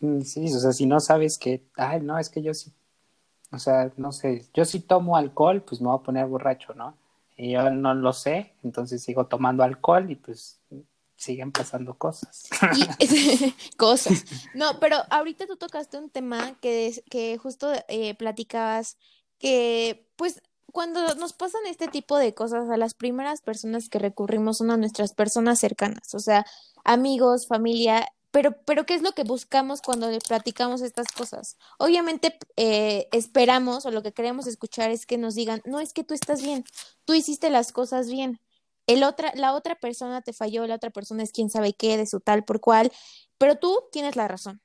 Sí, 0.24 0.44
o 0.54 0.60
sea, 0.60 0.72
si 0.72 0.86
no 0.86 1.00
sabes 1.00 1.38
que, 1.38 1.64
ay, 1.74 2.00
no, 2.00 2.20
es 2.20 2.28
que 2.28 2.40
yo 2.40 2.54
sí, 2.54 2.72
o 3.50 3.58
sea, 3.58 3.90
no 3.96 4.12
sé, 4.12 4.46
yo 4.54 4.64
si 4.64 4.78
tomo 4.78 5.16
alcohol, 5.16 5.62
pues 5.62 5.80
me 5.80 5.88
voy 5.88 5.98
a 5.98 6.02
poner 6.04 6.26
borracho, 6.26 6.72
¿no? 6.74 6.96
Y 7.36 7.52
yo 7.52 7.68
no 7.70 7.94
lo 7.94 8.12
sé, 8.12 8.52
entonces 8.62 9.02
sigo 9.02 9.26
tomando 9.26 9.64
alcohol 9.64 10.08
y 10.08 10.14
pues 10.14 10.60
siguen 11.16 11.50
pasando 11.52 11.94
cosas. 11.94 12.48
Y, 13.00 13.54
cosas. 13.76 14.24
No, 14.54 14.78
pero 14.80 14.96
ahorita 15.10 15.46
tú 15.46 15.56
tocaste 15.56 15.98
un 15.98 16.10
tema 16.10 16.56
que, 16.60 17.02
que 17.10 17.38
justo 17.38 17.72
eh, 17.88 18.14
platicabas 18.14 18.96
que 19.38 20.08
pues 20.16 20.42
cuando 20.72 21.14
nos 21.14 21.32
pasan 21.32 21.66
este 21.66 21.88
tipo 21.88 22.18
de 22.18 22.34
cosas, 22.34 22.68
a 22.70 22.76
las 22.76 22.94
primeras 22.94 23.40
personas 23.40 23.88
que 23.88 23.98
recurrimos 23.98 24.58
son 24.58 24.70
a 24.70 24.76
nuestras 24.76 25.14
personas 25.14 25.58
cercanas, 25.58 26.14
o 26.14 26.18
sea, 26.18 26.44
amigos, 26.84 27.46
familia, 27.46 28.06
pero, 28.30 28.54
pero 28.64 28.84
¿qué 28.84 28.94
es 28.94 29.02
lo 29.02 29.12
que 29.12 29.24
buscamos 29.24 29.80
cuando 29.80 30.10
le 30.10 30.18
platicamos 30.18 30.82
estas 30.82 31.06
cosas? 31.08 31.56
Obviamente 31.78 32.38
eh, 32.56 33.08
esperamos 33.12 33.86
o 33.86 33.90
lo 33.90 34.02
que 34.02 34.12
queremos 34.12 34.46
escuchar 34.46 34.90
es 34.90 35.06
que 35.06 35.16
nos 35.16 35.34
digan, 35.34 35.62
no 35.64 35.80
es 35.80 35.92
que 35.92 36.04
tú 36.04 36.14
estás 36.14 36.42
bien, 36.42 36.64
tú 37.04 37.14
hiciste 37.14 37.50
las 37.50 37.72
cosas 37.72 38.10
bien. 38.10 38.40
El 38.86 39.04
otra, 39.04 39.32
la 39.34 39.54
otra 39.54 39.76
persona 39.76 40.22
te 40.22 40.32
falló, 40.32 40.66
la 40.66 40.76
otra 40.76 40.90
persona 40.90 41.22
es 41.22 41.32
quién 41.32 41.50
sabe 41.50 41.72
qué, 41.74 41.96
de 41.96 42.06
su 42.06 42.20
tal 42.20 42.44
por 42.44 42.60
cual, 42.60 42.92
pero 43.38 43.56
tú 43.56 43.76
tienes 43.92 44.16
la 44.16 44.28
razón. 44.28 44.62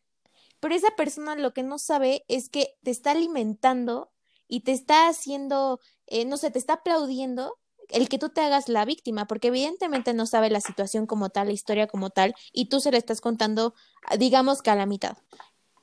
Pero 0.59 0.75
esa 0.75 0.95
persona 0.95 1.35
lo 1.35 1.53
que 1.53 1.63
no 1.63 1.77
sabe 1.77 2.23
es 2.27 2.49
que 2.49 2.75
te 2.83 2.91
está 2.91 3.11
alimentando 3.11 4.11
y 4.47 4.61
te 4.61 4.71
está 4.71 5.07
haciendo, 5.07 5.79
eh, 6.07 6.25
no 6.25 6.37
sé, 6.37 6.51
te 6.51 6.59
está 6.59 6.73
aplaudiendo 6.73 7.57
el 7.89 8.09
que 8.09 8.17
tú 8.17 8.29
te 8.29 8.41
hagas 8.41 8.69
la 8.69 8.85
víctima, 8.85 9.27
porque 9.27 9.49
evidentemente 9.49 10.13
no 10.13 10.25
sabe 10.25 10.49
la 10.49 10.61
situación 10.61 11.05
como 11.05 11.29
tal, 11.29 11.47
la 11.47 11.53
historia 11.53 11.87
como 11.87 12.09
tal, 12.09 12.33
y 12.51 12.65
tú 12.65 12.79
se 12.79 12.91
la 12.91 12.97
estás 12.97 13.21
contando, 13.21 13.75
digamos 14.17 14.61
que 14.61 14.71
a 14.71 14.75
la 14.75 14.85
mitad. 14.85 15.17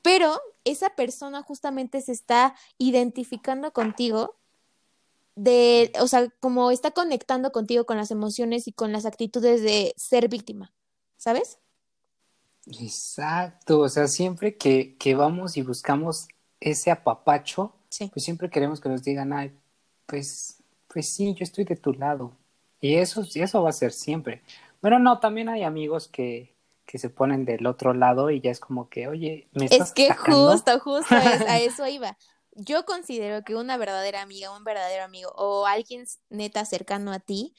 Pero 0.02 0.40
esa 0.64 0.90
persona 0.90 1.42
justamente 1.42 2.00
se 2.00 2.12
está 2.12 2.54
identificando 2.78 3.72
contigo 3.72 4.36
de, 5.36 5.92
o 6.00 6.06
sea, 6.06 6.28
como 6.40 6.70
está 6.70 6.90
conectando 6.90 7.52
contigo 7.52 7.86
con 7.86 7.96
las 7.96 8.10
emociones 8.10 8.66
y 8.66 8.72
con 8.72 8.92
las 8.92 9.06
actitudes 9.06 9.62
de 9.62 9.94
ser 9.96 10.28
víctima, 10.28 10.72
¿sabes? 11.16 11.58
Exacto, 12.66 13.80
o 13.80 13.88
sea, 13.88 14.06
siempre 14.06 14.56
que, 14.56 14.96
que 14.98 15.14
vamos 15.14 15.56
y 15.56 15.62
buscamos 15.62 16.28
ese 16.60 16.90
apapacho, 16.90 17.74
pues 18.12 18.24
siempre 18.24 18.50
queremos 18.50 18.80
que 18.80 18.88
nos 18.88 19.02
digan, 19.02 19.32
ay, 19.32 19.58
pues 20.10 20.60
pues 20.92 21.08
sí, 21.08 21.34
yo 21.34 21.44
estoy 21.44 21.64
de 21.64 21.76
tu 21.76 21.92
lado. 21.92 22.36
Y 22.80 22.96
eso, 22.96 23.24
eso 23.34 23.62
va 23.62 23.70
a 23.70 23.74
ser 23.74 23.92
siempre. 23.92 24.42
Bueno, 24.82 24.98
no, 24.98 25.20
también 25.20 25.48
hay 25.48 25.62
amigos 25.62 26.08
que, 26.08 26.56
que 26.84 26.98
se 26.98 27.10
ponen 27.10 27.44
del 27.44 27.66
otro 27.66 27.94
lado 27.94 28.30
y 28.30 28.40
ya 28.40 28.50
es 28.50 28.58
como 28.58 28.88
que, 28.88 29.06
oye, 29.06 29.48
me 29.52 29.66
estás 29.66 29.88
Es 29.88 29.94
que 29.94 30.12
justo, 30.14 30.80
justo 30.80 31.14
a 31.14 31.58
eso 31.60 31.86
iba. 31.86 32.16
Yo 32.52 32.84
considero 32.84 33.44
que 33.44 33.54
una 33.54 33.76
verdadera 33.76 34.22
amiga, 34.22 34.56
un 34.56 34.64
verdadero 34.64 35.04
amigo 35.04 35.30
o 35.36 35.66
alguien 35.66 36.06
neta 36.28 36.64
cercano 36.64 37.12
a 37.12 37.20
ti, 37.20 37.54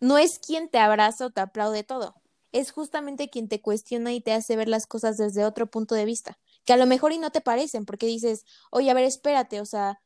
no 0.00 0.18
es 0.18 0.38
quien 0.38 0.68
te 0.68 0.78
abraza 0.78 1.26
o 1.26 1.30
te 1.30 1.40
aplaude 1.40 1.84
todo. 1.84 2.14
Es 2.52 2.70
justamente 2.70 3.30
quien 3.30 3.48
te 3.48 3.62
cuestiona 3.62 4.12
y 4.12 4.20
te 4.20 4.32
hace 4.32 4.56
ver 4.56 4.68
las 4.68 4.86
cosas 4.86 5.16
desde 5.16 5.44
otro 5.44 5.66
punto 5.68 5.94
de 5.94 6.04
vista. 6.04 6.38
Que 6.64 6.74
a 6.74 6.76
lo 6.76 6.86
mejor 6.86 7.12
y 7.12 7.18
no 7.18 7.30
te 7.30 7.40
parecen, 7.40 7.86
porque 7.86 8.06
dices, 8.06 8.44
oye, 8.70 8.90
a 8.90 8.94
ver, 8.94 9.04
espérate, 9.04 9.60
o 9.60 9.64
sea, 9.64 10.00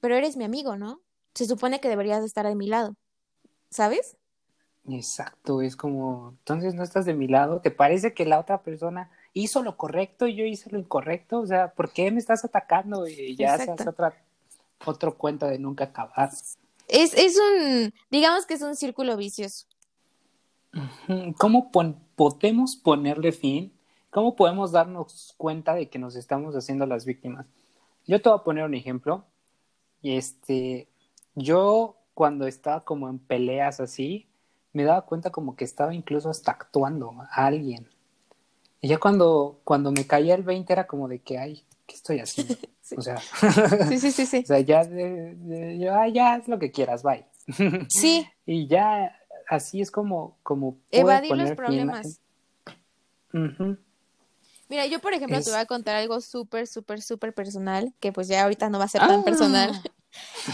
pero 0.00 0.16
eres 0.16 0.36
mi 0.36 0.44
amigo, 0.44 0.76
¿no? 0.76 1.05
Se 1.36 1.44
supone 1.46 1.80
que 1.80 1.88
deberías 1.88 2.24
estar 2.24 2.46
de 2.46 2.54
mi 2.54 2.66
lado, 2.66 2.96
¿sabes? 3.70 4.16
Exacto, 4.88 5.60
es 5.60 5.76
como, 5.76 6.30
entonces 6.38 6.74
no 6.74 6.82
estás 6.82 7.04
de 7.04 7.14
mi 7.14 7.28
lado, 7.28 7.60
¿te 7.60 7.70
parece 7.70 8.14
que 8.14 8.24
la 8.24 8.38
otra 8.38 8.62
persona 8.62 9.10
hizo 9.34 9.62
lo 9.62 9.76
correcto 9.76 10.26
y 10.26 10.34
yo 10.34 10.44
hice 10.44 10.70
lo 10.70 10.78
incorrecto? 10.78 11.40
O 11.40 11.46
sea, 11.46 11.72
¿por 11.72 11.92
qué 11.92 12.10
me 12.10 12.18
estás 12.18 12.44
atacando? 12.44 13.06
Y 13.06 13.36
ya 13.36 13.56
se 13.58 13.70
hace 13.70 13.88
otra, 13.88 14.14
otro 14.84 15.18
cuento 15.18 15.46
de 15.46 15.58
nunca 15.58 15.84
acabar. 15.84 16.30
Es, 16.88 17.14
es 17.14 17.38
un, 17.38 17.92
digamos 18.10 18.46
que 18.46 18.54
es 18.54 18.62
un 18.62 18.76
círculo 18.76 19.16
vicioso. 19.16 19.66
¿Cómo 21.36 21.70
podemos 22.16 22.76
ponerle 22.76 23.32
fin? 23.32 23.72
¿Cómo 24.10 24.36
podemos 24.36 24.72
darnos 24.72 25.34
cuenta 25.36 25.74
de 25.74 25.90
que 25.90 25.98
nos 25.98 26.16
estamos 26.16 26.54
haciendo 26.54 26.86
las 26.86 27.04
víctimas? 27.04 27.46
Yo 28.06 28.22
te 28.22 28.28
voy 28.28 28.38
a 28.38 28.44
poner 28.44 28.64
un 28.64 28.74
ejemplo. 28.74 29.24
Y 30.00 30.16
este, 30.16 30.88
yo 31.36 31.96
cuando 32.14 32.46
estaba 32.46 32.82
como 32.82 33.08
en 33.08 33.18
peleas 33.18 33.78
así, 33.78 34.26
me 34.72 34.84
daba 34.84 35.02
cuenta 35.02 35.30
como 35.30 35.54
que 35.54 35.64
estaba 35.64 35.94
incluso 35.94 36.30
hasta 36.30 36.50
actuando 36.50 37.14
a 37.30 37.46
alguien. 37.46 37.88
Y 38.80 38.88
ya 38.88 38.98
cuando, 38.98 39.60
cuando 39.64 39.92
me 39.92 40.06
caía 40.06 40.34
el 40.34 40.42
20 40.42 40.72
era 40.72 40.86
como 40.86 41.08
de 41.08 41.20
que, 41.20 41.38
ay, 41.38 41.64
¿qué 41.86 41.94
estoy 41.94 42.18
haciendo? 42.18 42.56
O 42.96 43.02
sea, 43.02 43.16
sí, 43.88 43.98
sí, 43.98 44.12
sí, 44.12 44.26
sí. 44.26 44.38
o 44.44 44.46
sea, 44.46 44.60
ya, 44.60 44.84
de, 44.84 45.76
yo, 45.76 45.92
ay, 45.92 46.12
ya 46.12 46.34
haz 46.34 46.46
lo 46.46 46.60
que 46.60 46.70
quieras, 46.70 47.02
bye. 47.02 47.26
Sí. 47.88 48.24
y 48.46 48.68
ya 48.68 49.12
así 49.48 49.80
es 49.80 49.90
como, 49.90 50.38
como 50.44 50.76
evadir 50.92 51.36
los 51.36 51.50
problemas. 51.52 52.20
Mira, 54.68 54.86
yo 54.86 55.00
por 55.00 55.14
ejemplo 55.14 55.40
te 55.40 55.50
voy 55.50 55.58
a 55.58 55.66
contar 55.66 55.96
algo 55.96 56.20
súper, 56.20 56.68
súper, 56.68 57.02
súper 57.02 57.34
personal, 57.34 57.92
que 57.98 58.12
pues 58.12 58.28
ya 58.28 58.44
ahorita 58.44 58.70
no 58.70 58.78
va 58.78 58.84
a 58.84 58.88
ser 58.88 59.00
tan 59.00 59.20
ah. 59.20 59.24
personal. 59.24 59.72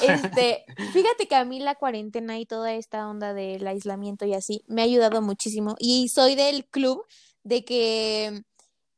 Este, 0.02 0.64
fíjate 0.92 1.28
que 1.28 1.34
a 1.34 1.44
mí 1.44 1.60
la 1.60 1.74
cuarentena 1.74 2.38
y 2.38 2.46
toda 2.46 2.72
esta 2.72 3.08
onda 3.08 3.34
del 3.34 3.66
aislamiento 3.66 4.24
y 4.24 4.34
así 4.34 4.64
me 4.66 4.82
ha 4.82 4.84
ayudado 4.84 5.20
muchísimo. 5.22 5.74
Y 5.78 6.08
soy 6.08 6.34
del 6.34 6.64
club 6.64 7.04
de 7.44 7.64
que, 7.64 8.42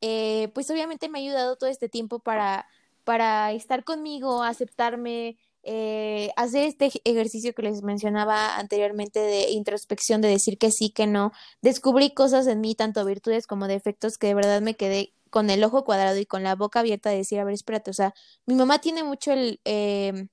eh, 0.01 0.49
pues 0.55 0.71
obviamente 0.71 1.09
me 1.09 1.19
ha 1.19 1.23
ayudado 1.23 1.57
todo 1.57 1.71
este 1.71 1.89
tiempo 1.89 2.19
para, 2.19 2.67
para 3.05 3.53
estar 3.53 3.85
conmigo, 3.85 4.43
aceptarme, 4.43 5.39
eh, 5.63 6.31
hacer 6.37 6.65
este 6.65 6.91
ejercicio 7.05 7.55
que 7.55 7.63
les 7.63 7.83
mencionaba 7.83 8.57
anteriormente 8.57 9.21
de 9.21 9.51
introspección, 9.51 10.21
de 10.21 10.29
decir 10.29 10.59
que 10.59 10.71
sí, 10.71 10.91
que 10.91 11.07
no. 11.07 11.33
Descubrí 11.63 12.13
cosas 12.13 12.47
en 12.47 12.61
mí, 12.61 12.75
tanto 12.75 13.05
virtudes 13.05 13.47
como 13.47 13.67
defectos, 13.67 14.19
que 14.19 14.29
de 14.29 14.35
verdad 14.35 14.61
me 14.61 14.77
quedé 14.77 15.15
con 15.31 15.51
el 15.51 15.65
ojo 15.65 15.85
cuadrado 15.85 16.19
y 16.19 16.27
con 16.27 16.43
la 16.43 16.55
boca 16.55 16.81
abierta 16.81 17.11
de 17.11 17.17
decir, 17.17 17.41
a 17.41 17.45
ver, 17.45 17.55
espérate, 17.55 17.91
o 17.91 17.95
sea, 17.95 18.15
mi 18.47 18.55
mamá 18.55 18.81
tiene 18.81 19.03
mucho 19.03 19.33
el... 19.33 19.61
Eh, 19.65 20.29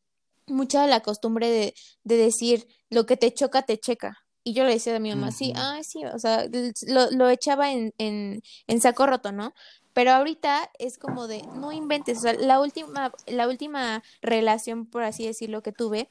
mucha 0.48 0.88
la 0.88 1.02
costumbre 1.02 1.50
de, 1.50 1.74
de 2.04 2.18
decir 2.18 2.68
lo 2.90 3.06
que 3.06 3.18
te 3.18 3.34
choca, 3.34 3.64
te 3.64 3.78
checa. 3.78 4.18
Y 4.44 4.54
yo 4.54 4.64
le 4.64 4.72
decía 4.74 4.96
a 4.96 5.00
mi 5.00 5.10
mamá, 5.10 5.32
sí, 5.32 5.54
ah, 5.56 5.80
sí, 5.84 6.04
o 6.04 6.18
sea, 6.18 6.48
lo, 6.88 7.12
lo 7.12 7.30
echaba 7.30 7.72
en, 7.72 7.94
en, 8.00 8.42
en, 8.66 8.82
saco 8.82 9.06
roto, 9.06 9.32
¿no? 9.32 9.54
Pero 9.94 10.12
ahorita 10.12 10.72
es 10.80 10.98
como 10.98 11.28
de, 11.28 11.44
no 11.56 11.72
inventes, 11.72 12.18
o 12.18 12.22
sea, 12.22 12.34
la 12.34 12.60
última, 12.60 13.12
la 13.28 13.48
última 13.48 14.02
relación, 14.22 14.88
por 14.88 15.04
así 15.04 15.28
decirlo, 15.28 15.62
que 15.62 15.72
tuve, 15.72 16.10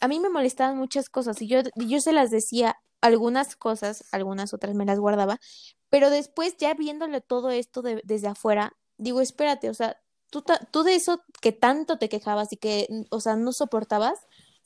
a 0.00 0.08
mí 0.08 0.20
me 0.20 0.28
molestaban 0.28 0.76
muchas 0.76 1.08
cosas 1.08 1.40
y 1.40 1.46
yo, 1.46 1.60
yo 1.76 2.00
se 2.00 2.12
las 2.12 2.30
decía 2.30 2.76
algunas 3.00 3.56
cosas, 3.56 4.04
algunas 4.12 4.52
otras 4.52 4.74
me 4.74 4.84
las 4.84 4.98
guardaba, 4.98 5.40
pero 5.88 6.10
después 6.10 6.56
ya 6.58 6.74
viéndole 6.74 7.22
todo 7.22 7.50
esto 7.50 7.80
de, 7.80 8.02
desde 8.04 8.28
afuera, 8.28 8.76
digo, 8.98 9.22
espérate, 9.22 9.70
o 9.70 9.74
sea, 9.74 9.96
tú, 10.42 10.82
de 10.82 10.94
eso 10.94 11.22
que 11.40 11.52
tanto 11.52 11.98
te 11.98 12.08
quejabas 12.08 12.52
y 12.52 12.56
que, 12.56 12.88
o 13.10 13.20
sea, 13.20 13.36
no 13.36 13.52
soportabas, 13.52 14.18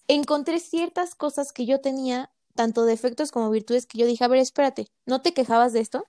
encontré 0.07 0.61
ciertas 0.61 1.15
cosas 1.15 1.53
que 1.53 1.67
yo 1.67 1.81
tenía, 1.81 2.31
tanto 2.55 2.85
defectos 2.85 3.31
como 3.31 3.51
virtudes, 3.51 3.87
que 3.87 3.99
yo 3.99 4.07
dije, 4.07 4.25
a 4.25 4.29
ver, 4.29 4.41
espérate, 4.41 4.89
¿no 5.07 5.21
te 5.21 5.35
quejabas 5.35 5.73
de 5.73 5.81
esto? 5.81 6.07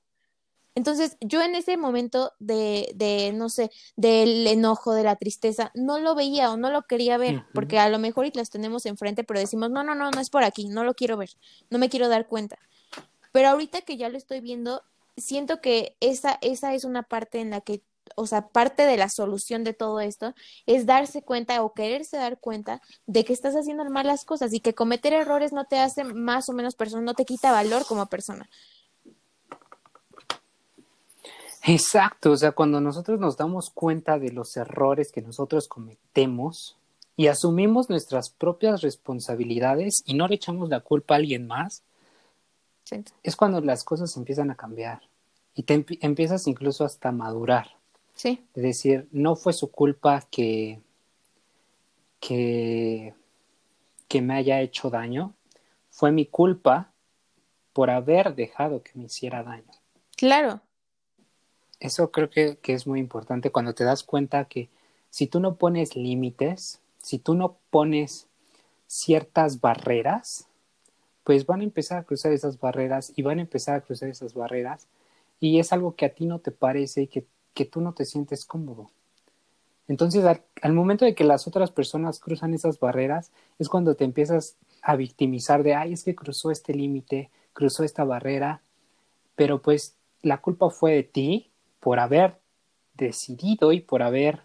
Entonces, 0.76 1.18
yo 1.20 1.42
en 1.42 1.56
ese 1.56 1.78
momento 1.78 2.32
de, 2.40 2.92
de, 2.96 3.34
no 3.34 3.50
sé, 3.50 3.72
del 3.96 4.48
enojo, 4.48 4.94
de 4.94 5.04
la 5.04 5.16
tristeza, 5.16 5.72
no 5.74 6.00
lo 6.00 6.16
veía 6.16 6.52
o 6.52 6.58
no 6.58 6.70
lo 6.72 6.84
quería 6.84 7.18
ver, 7.18 7.44
porque 7.54 7.80
a 7.80 7.90
lo 7.90 8.00
mejor 8.00 8.26
y 8.28 8.32
las 8.32 8.50
tenemos 8.50 8.86
enfrente, 8.86 9.24
pero 9.24 9.40
decimos, 9.40 9.70
no, 9.72 9.84
no, 9.84 9.96
no, 9.96 10.10
no 10.10 10.22
es 10.22 10.30
por 10.30 10.44
aquí, 10.44 10.70
no 10.70 10.84
lo 10.84 10.94
quiero 10.94 11.18
ver, 11.18 11.32
no 11.70 11.80
me 11.80 11.90
quiero 11.90 12.08
dar 12.08 12.28
cuenta. 12.28 12.60
Pero 13.32 13.50
ahorita 13.50 13.82
que 13.82 13.98
ya 13.98 14.10
lo 14.10 14.18
estoy 14.18 14.40
viendo, 14.40 14.84
siento 15.18 15.60
que 15.60 15.98
esa, 16.00 16.38
esa 16.42 16.74
es 16.74 16.84
una 16.84 17.04
parte 17.04 17.40
en 17.40 17.50
la 17.50 17.62
que 17.62 17.82
o 18.16 18.28
sea, 18.28 18.50
parte 18.50 18.86
de 18.86 18.98
la 18.98 19.10
solución 19.10 19.64
de 19.64 19.74
todo 19.74 20.00
esto 20.00 20.34
es 20.66 20.86
darse 20.86 21.22
cuenta 21.22 21.62
o 21.64 21.74
quererse 21.74 22.18
dar 22.18 22.40
cuenta 22.40 22.82
de 23.06 23.26
que 23.26 23.34
estás 23.34 23.56
haciendo 23.56 23.84
mal 23.90 24.08
las 24.08 24.26
cosas 24.26 24.54
y 24.54 24.60
que 24.60 24.74
cometer 24.74 25.14
errores 25.14 25.54
no 25.54 25.66
te 25.66 25.80
hace 25.80 26.04
más 26.04 26.50
o 26.50 26.54
menos 26.54 26.76
persona, 26.76 27.04
no 27.04 27.14
te 27.14 27.26
quita 27.26 27.52
valor 27.52 27.86
como 27.86 28.06
persona. 28.08 28.50
Exacto, 31.64 32.32
o 32.32 32.38
sea, 32.38 32.54
cuando 32.54 32.80
nosotros 32.80 33.20
nos 33.20 33.38
damos 33.38 33.70
cuenta 33.70 34.18
de 34.18 34.32
los 34.32 34.56
errores 34.56 35.12
que 35.12 35.22
nosotros 35.22 35.68
cometemos 35.68 36.78
y 37.18 37.28
asumimos 37.28 37.90
nuestras 37.90 38.30
propias 38.30 38.82
responsabilidades 38.82 40.02
y 40.06 40.14
no 40.14 40.28
le 40.28 40.36
echamos 40.36 40.70
la 40.70 40.80
culpa 40.80 41.16
a 41.16 41.18
alguien 41.18 41.48
más, 41.48 41.84
es 43.24 43.36
cuando 43.36 43.62
las 43.62 43.84
cosas 43.84 44.16
empiezan 44.18 44.52
a 44.52 44.56
cambiar 44.56 45.02
y 45.54 45.64
te 45.64 45.86
empiezas 46.02 46.48
incluso 46.48 46.86
hasta 46.86 47.10
a 47.10 47.12
madurar. 47.12 47.79
Sí. 48.20 48.46
Es 48.54 48.64
decir, 48.64 49.08
no 49.14 49.38
fue 49.38 49.54
su 49.54 49.72
culpa 49.72 50.28
que, 50.30 50.82
que, 52.20 53.14
que 54.10 54.22
me 54.22 54.34
haya 54.34 54.60
hecho 54.60 54.90
daño, 54.90 55.36
fue 55.90 56.12
mi 56.12 56.26
culpa 56.26 56.92
por 57.72 57.90
haber 57.90 58.36
dejado 58.36 58.84
que 58.84 58.92
me 58.96 59.06
hiciera 59.06 59.42
daño. 59.42 59.72
Claro. 60.18 60.60
Eso 61.80 62.12
creo 62.12 62.30
que, 62.30 62.58
que 62.58 62.74
es 62.74 62.86
muy 62.86 63.00
importante 63.00 63.52
cuando 63.52 63.74
te 63.74 63.86
das 63.86 64.04
cuenta 64.04 64.44
que 64.50 64.68
si 65.10 65.28
tú 65.28 65.40
no 65.40 65.56
pones 65.56 65.96
límites, 65.96 66.82
si 67.02 67.20
tú 67.20 67.36
no 67.36 67.56
pones 67.70 68.28
ciertas 68.86 69.62
barreras, 69.62 70.50
pues 71.24 71.46
van 71.46 71.62
a 71.62 71.64
empezar 71.64 72.00
a 72.00 72.04
cruzar 72.04 72.34
esas 72.34 72.60
barreras 72.60 73.14
y 73.16 73.22
van 73.22 73.38
a 73.40 73.44
empezar 73.44 73.78
a 73.78 73.82
cruzar 73.82 74.10
esas 74.10 74.34
barreras 74.34 74.88
y 75.40 75.60
es 75.60 75.72
algo 75.72 75.96
que 75.96 76.06
a 76.06 76.14
ti 76.14 76.26
no 76.26 76.40
te 76.40 76.52
parece 76.52 77.04
y 77.04 77.08
que 77.08 77.26
que 77.54 77.66
tú 77.66 77.82
no 77.82 77.94
te 77.94 78.06
sientes 78.06 78.46
cómodo. 78.46 78.92
Entonces, 79.88 80.24
al, 80.62 80.74
momento 80.74 81.04
de 81.04 81.16
que 81.16 81.24
las 81.24 81.48
otras 81.48 81.72
personas 81.72 82.20
cruzan 82.20 82.54
esas 82.54 82.80
barreras, 82.80 83.32
es 83.58 83.70
cuando 83.70 83.96
te 83.96 84.04
empiezas 84.04 84.56
a 84.84 84.96
victimizar 84.96 85.64
de, 85.64 85.74
ay, 85.74 85.94
es 85.94 86.04
que 86.04 86.16
cruzó 86.16 86.52
este 86.52 86.76
límite, 86.76 87.32
cruzó 87.54 87.84
esta 87.84 88.04
barrera, 88.04 88.62
pero 89.36 89.62
pues 89.62 89.96
la 90.22 90.42
culpa 90.42 90.70
fue 90.70 90.94
de 90.94 91.04
ti 91.04 91.50
por 91.80 92.00
haber 92.00 92.40
decidido 92.94 93.72
y 93.72 93.80
por 93.80 94.04
haber 94.04 94.44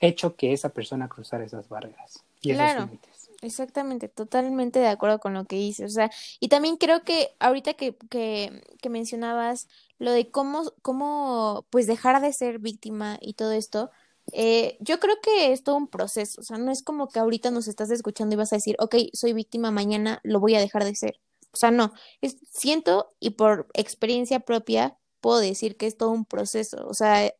hecho 0.00 0.34
que 0.34 0.54
esa 0.54 0.70
persona 0.70 1.08
cruzara 1.08 1.44
esas 1.44 1.68
barreras 1.68 2.24
y 2.40 2.52
esos 2.52 2.86
límites. 2.86 3.30
Exactamente, 3.42 4.08
totalmente 4.08 4.78
de 4.80 4.88
acuerdo 4.88 5.18
con 5.18 5.34
lo 5.34 5.44
que 5.44 5.56
dices. 5.56 5.90
O 5.90 5.94
sea, 5.94 6.10
y 6.40 6.48
también 6.48 6.76
creo 6.76 7.02
que 7.02 7.34
ahorita 7.38 7.74
que, 7.74 7.96
que, 8.10 8.62
que 8.80 8.88
mencionabas 8.90 9.68
lo 10.00 10.12
de 10.12 10.30
cómo, 10.30 10.64
cómo, 10.82 11.66
pues 11.70 11.86
dejar 11.86 12.20
de 12.22 12.32
ser 12.32 12.58
víctima 12.58 13.18
y 13.20 13.34
todo 13.34 13.52
esto, 13.52 13.90
eh, 14.32 14.78
yo 14.80 14.98
creo 14.98 15.16
que 15.22 15.52
es 15.52 15.62
todo 15.62 15.76
un 15.76 15.88
proceso. 15.88 16.40
O 16.40 16.44
sea, 16.44 16.58
no 16.58 16.72
es 16.72 16.82
como 16.82 17.08
que 17.08 17.20
ahorita 17.20 17.50
nos 17.50 17.68
estás 17.68 17.90
escuchando 17.90 18.34
y 18.34 18.38
vas 18.38 18.52
a 18.52 18.56
decir, 18.56 18.76
ok, 18.80 18.96
soy 19.12 19.34
víctima, 19.34 19.70
mañana 19.70 20.20
lo 20.24 20.40
voy 20.40 20.54
a 20.54 20.60
dejar 20.60 20.84
de 20.84 20.94
ser. 20.96 21.20
O 21.52 21.56
sea, 21.56 21.70
no, 21.70 21.92
es, 22.22 22.38
siento 22.50 23.14
y 23.20 23.30
por 23.30 23.68
experiencia 23.74 24.40
propia 24.40 24.96
puedo 25.20 25.38
decir 25.38 25.76
que 25.76 25.86
es 25.86 25.96
todo 25.98 26.10
un 26.10 26.24
proceso. 26.24 26.86
O 26.88 26.94
sea, 26.94 27.30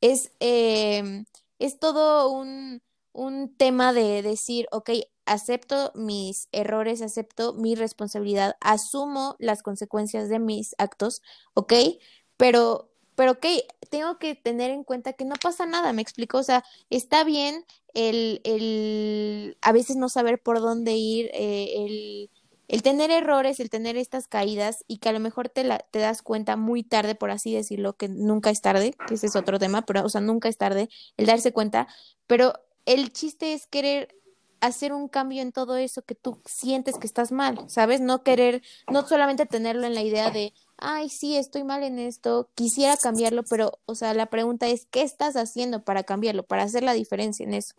es, 0.00 0.32
eh, 0.40 1.24
es 1.60 1.78
todo 1.78 2.30
un, 2.30 2.82
un 3.12 3.54
tema 3.56 3.92
de 3.92 4.22
decir, 4.22 4.66
ok, 4.72 4.90
acepto 5.30 5.92
mis 5.94 6.48
errores, 6.50 7.02
acepto 7.02 7.54
mi 7.54 7.76
responsabilidad, 7.76 8.56
asumo 8.60 9.36
las 9.38 9.62
consecuencias 9.62 10.28
de 10.28 10.40
mis 10.40 10.74
actos, 10.76 11.22
¿ok? 11.54 11.72
Pero, 12.36 12.90
pero, 13.14 13.32
ok, 13.32 13.46
tengo 13.90 14.18
que 14.18 14.34
tener 14.34 14.72
en 14.72 14.82
cuenta 14.82 15.12
que 15.12 15.24
no 15.24 15.36
pasa 15.40 15.66
nada, 15.66 15.92
me 15.92 16.02
explico, 16.02 16.38
o 16.38 16.42
sea, 16.42 16.64
está 16.90 17.22
bien 17.22 17.64
el, 17.94 18.40
el 18.42 19.56
a 19.62 19.70
veces 19.70 19.94
no 19.94 20.08
saber 20.08 20.42
por 20.42 20.58
dónde 20.60 20.94
ir, 20.94 21.30
eh, 21.32 21.74
el, 21.76 22.30
el 22.66 22.82
tener 22.82 23.12
errores, 23.12 23.60
el 23.60 23.70
tener 23.70 23.96
estas 23.96 24.26
caídas 24.26 24.84
y 24.88 24.98
que 24.98 25.10
a 25.10 25.12
lo 25.12 25.20
mejor 25.20 25.48
te, 25.48 25.62
la, 25.62 25.78
te 25.78 26.00
das 26.00 26.22
cuenta 26.22 26.56
muy 26.56 26.82
tarde, 26.82 27.14
por 27.14 27.30
así 27.30 27.54
decirlo, 27.54 27.96
que 27.96 28.08
nunca 28.08 28.50
es 28.50 28.62
tarde, 28.62 28.94
que 29.06 29.14
ese 29.14 29.28
es 29.28 29.36
otro 29.36 29.60
tema, 29.60 29.82
pero, 29.86 30.04
o 30.04 30.08
sea, 30.08 30.20
nunca 30.20 30.48
es 30.48 30.56
tarde 30.56 30.88
el 31.16 31.26
darse 31.26 31.52
cuenta, 31.52 31.86
pero 32.26 32.54
el 32.84 33.12
chiste 33.12 33.52
es 33.52 33.68
querer 33.68 34.19
hacer 34.60 34.92
un 34.92 35.08
cambio 35.08 35.42
en 35.42 35.52
todo 35.52 35.76
eso 35.76 36.02
que 36.02 36.14
tú 36.14 36.38
sientes 36.44 36.98
que 36.98 37.06
estás 37.06 37.32
mal, 37.32 37.58
¿sabes? 37.68 38.00
No 38.00 38.22
querer, 38.22 38.62
no 38.90 39.06
solamente 39.06 39.46
tenerlo 39.46 39.86
en 39.86 39.94
la 39.94 40.02
idea 40.02 40.30
de, 40.30 40.52
ay, 40.76 41.08
sí, 41.08 41.36
estoy 41.36 41.64
mal 41.64 41.82
en 41.82 41.98
esto, 41.98 42.48
quisiera 42.54 42.96
cambiarlo, 42.96 43.42
pero, 43.48 43.72
o 43.86 43.94
sea, 43.94 44.14
la 44.14 44.26
pregunta 44.26 44.66
es, 44.66 44.86
¿qué 44.90 45.02
estás 45.02 45.36
haciendo 45.36 45.82
para 45.82 46.02
cambiarlo, 46.02 46.42
para 46.42 46.62
hacer 46.62 46.82
la 46.82 46.92
diferencia 46.92 47.44
en 47.44 47.54
eso? 47.54 47.74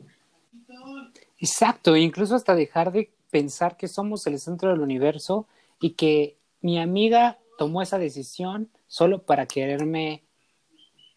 Exacto, 1.38 1.96
incluso 1.96 2.36
hasta 2.36 2.56
dejar 2.56 2.92
de 2.92 3.12
pensar 3.30 3.78
que 3.78 3.88
somos 3.88 4.28
el 4.28 4.40
centro 4.40 4.70
del 4.70 4.82
universo 4.82 5.48
y 5.80 5.92
que 5.92 6.38
mi 6.62 6.80
amiga 6.80 7.40
tomó 7.58 7.82
esa 7.82 7.98
decisión 7.98 8.70
solo 8.88 9.24
para 9.24 9.46
quererme 9.46 10.24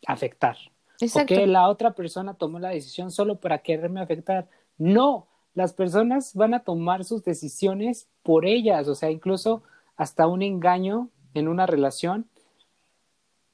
afectar. 0.06 0.56
Exacto. 1.00 1.34
O 1.34 1.36
que 1.36 1.46
la 1.46 1.68
otra 1.68 1.94
persona 1.94 2.34
tomó 2.34 2.58
la 2.58 2.70
decisión 2.70 3.10
solo 3.10 3.40
para 3.40 3.58
quererme 3.58 4.00
afectar. 4.00 4.48
No, 4.78 5.26
las 5.54 5.72
personas 5.72 6.34
van 6.34 6.54
a 6.54 6.60
tomar 6.60 7.04
sus 7.04 7.24
decisiones 7.24 8.08
por 8.22 8.44
ellas, 8.44 8.88
o 8.88 8.94
sea, 8.94 9.10
incluso 9.10 9.62
hasta 9.96 10.26
un 10.26 10.42
engaño 10.42 11.08
en 11.34 11.48
una 11.48 11.66
relación, 11.66 12.26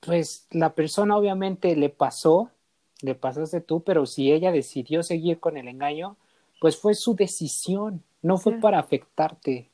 pues 0.01 0.47
la 0.51 0.75
persona 0.75 1.17
obviamente 1.17 1.77
le 1.77 1.91
pasó, 1.91 2.51
le 3.03 3.15
pasaste 3.15 3.61
tú, 3.61 3.83
pero 3.83 4.07
si 4.07 4.33
ella 4.33 4.51
decidió 4.51 5.03
seguir 5.03 5.41
con 5.41 5.57
el 5.57 5.69
engaño, 5.69 6.17
pues 6.61 6.79
fue 6.79 6.95
su 6.95 7.15
decisión, 7.15 8.03
no 8.23 8.39
fue 8.39 8.55
para 8.61 8.79
afectarte. 8.79 9.71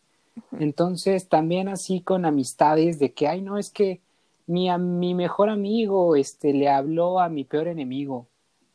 Entonces, 0.59 1.29
también 1.29 1.69
así 1.69 2.01
con 2.01 2.25
amistades 2.25 2.99
de 2.99 3.13
que, 3.13 3.27
ay, 3.27 3.41
no, 3.41 3.57
es 3.59 3.71
que 3.71 4.01
mi, 4.47 4.69
a, 4.69 4.79
mi 4.79 5.15
mejor 5.15 5.49
amigo 5.49 6.17
este, 6.17 6.53
le 6.53 6.69
habló 6.69 7.21
a 7.21 7.29
mi 7.29 7.45
peor 7.45 7.69
enemigo. 7.69 8.27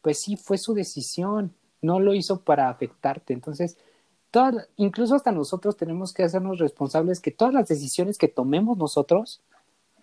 Pues 0.01 0.19
sí, 0.19 0.35
fue 0.35 0.57
su 0.57 0.73
decisión 0.73 1.53
no 1.81 1.99
lo 1.99 2.13
hizo 2.13 2.41
para 2.41 2.69
afectarte. 2.69 3.33
Entonces, 3.33 3.77
todas, 4.31 4.67
incluso 4.77 5.15
hasta 5.15 5.31
nosotros 5.31 5.77
tenemos 5.77 6.13
que 6.13 6.23
hacernos 6.23 6.59
responsables 6.59 7.19
que 7.19 7.31
todas 7.31 7.53
las 7.53 7.67
decisiones 7.67 8.17
que 8.17 8.27
tomemos 8.27 8.77
nosotros 8.77 9.41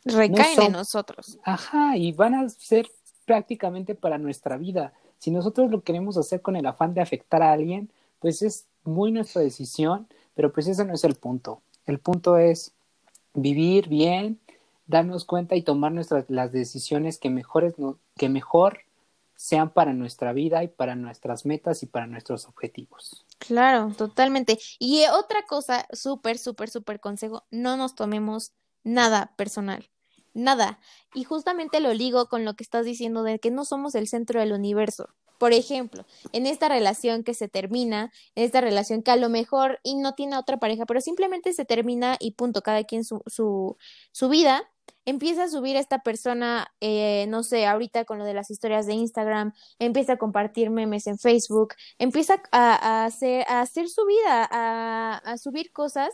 recaen 0.04 0.60
en 0.60 0.72
nosotros. 0.72 1.38
Ajá, 1.44 1.96
y 1.96 2.12
van 2.12 2.34
a 2.34 2.48
ser 2.48 2.88
prácticamente 3.24 3.94
para 3.94 4.18
nuestra 4.18 4.56
vida. 4.56 4.92
Si 5.18 5.30
nosotros 5.30 5.70
lo 5.70 5.82
queremos 5.82 6.16
hacer 6.16 6.42
con 6.42 6.56
el 6.56 6.66
afán 6.66 6.94
de 6.94 7.00
afectar 7.00 7.42
a 7.42 7.52
alguien, 7.52 7.90
pues 8.20 8.42
es 8.42 8.66
muy 8.84 9.12
nuestra 9.12 9.42
decisión, 9.42 10.08
pero 10.34 10.52
pues 10.52 10.66
ese 10.66 10.84
no 10.84 10.94
es 10.94 11.04
el 11.04 11.14
punto. 11.14 11.60
El 11.86 11.98
punto 11.98 12.38
es 12.38 12.72
vivir 13.34 13.88
bien, 13.88 14.38
darnos 14.86 15.24
cuenta 15.24 15.56
y 15.56 15.62
tomar 15.62 15.92
nuestras 15.92 16.24
las 16.28 16.52
decisiones 16.52 17.18
que 17.18 17.30
mejores 17.30 17.74
que 18.16 18.28
mejor 18.28 18.80
sean 19.38 19.72
para 19.72 19.92
nuestra 19.92 20.32
vida 20.32 20.64
y 20.64 20.68
para 20.68 20.96
nuestras 20.96 21.46
metas 21.46 21.84
y 21.84 21.86
para 21.86 22.08
nuestros 22.08 22.46
objetivos. 22.46 23.24
Claro, 23.38 23.94
totalmente. 23.96 24.58
Y 24.80 25.04
otra 25.12 25.46
cosa, 25.46 25.86
súper, 25.92 26.38
súper, 26.38 26.68
súper 26.68 26.98
consejo, 26.98 27.46
no 27.52 27.76
nos 27.76 27.94
tomemos 27.94 28.50
nada 28.82 29.32
personal, 29.36 29.88
nada. 30.34 30.80
Y 31.14 31.22
justamente 31.22 31.78
lo 31.78 31.94
ligo 31.94 32.26
con 32.26 32.44
lo 32.44 32.54
que 32.54 32.64
estás 32.64 32.84
diciendo 32.84 33.22
de 33.22 33.38
que 33.38 33.52
no 33.52 33.64
somos 33.64 33.94
el 33.94 34.08
centro 34.08 34.40
del 34.40 34.52
universo. 34.52 35.08
Por 35.38 35.52
ejemplo, 35.52 36.04
en 36.32 36.46
esta 36.46 36.68
relación 36.68 37.22
que 37.22 37.32
se 37.32 37.46
termina, 37.46 38.12
en 38.34 38.42
esta 38.42 38.60
relación 38.60 39.04
que 39.04 39.12
a 39.12 39.16
lo 39.16 39.28
mejor 39.28 39.78
y 39.84 39.94
no 39.94 40.14
tiene 40.14 40.36
otra 40.36 40.56
pareja, 40.56 40.84
pero 40.84 41.00
simplemente 41.00 41.52
se 41.52 41.64
termina 41.64 42.16
y 42.18 42.32
punto, 42.32 42.60
cada 42.62 42.82
quien 42.82 43.04
su, 43.04 43.22
su, 43.26 43.76
su 44.10 44.28
vida, 44.28 44.68
empieza 45.08 45.44
a 45.44 45.48
subir 45.48 45.76
esta 45.76 46.02
persona, 46.02 46.68
eh, 46.80 47.26
no 47.28 47.42
sé, 47.42 47.66
ahorita 47.66 48.04
con 48.04 48.18
lo 48.18 48.24
de 48.24 48.34
las 48.34 48.50
historias 48.50 48.86
de 48.86 48.94
Instagram, 48.94 49.52
empieza 49.78 50.14
a 50.14 50.18
compartir 50.18 50.70
memes 50.70 51.06
en 51.06 51.18
Facebook, 51.18 51.74
empieza 51.98 52.42
a, 52.52 53.04
hacer, 53.04 53.44
a 53.48 53.60
hacer 53.60 53.88
su 53.88 54.04
vida, 54.06 54.48
a, 54.50 55.16
a 55.24 55.38
subir 55.38 55.72
cosas 55.72 56.10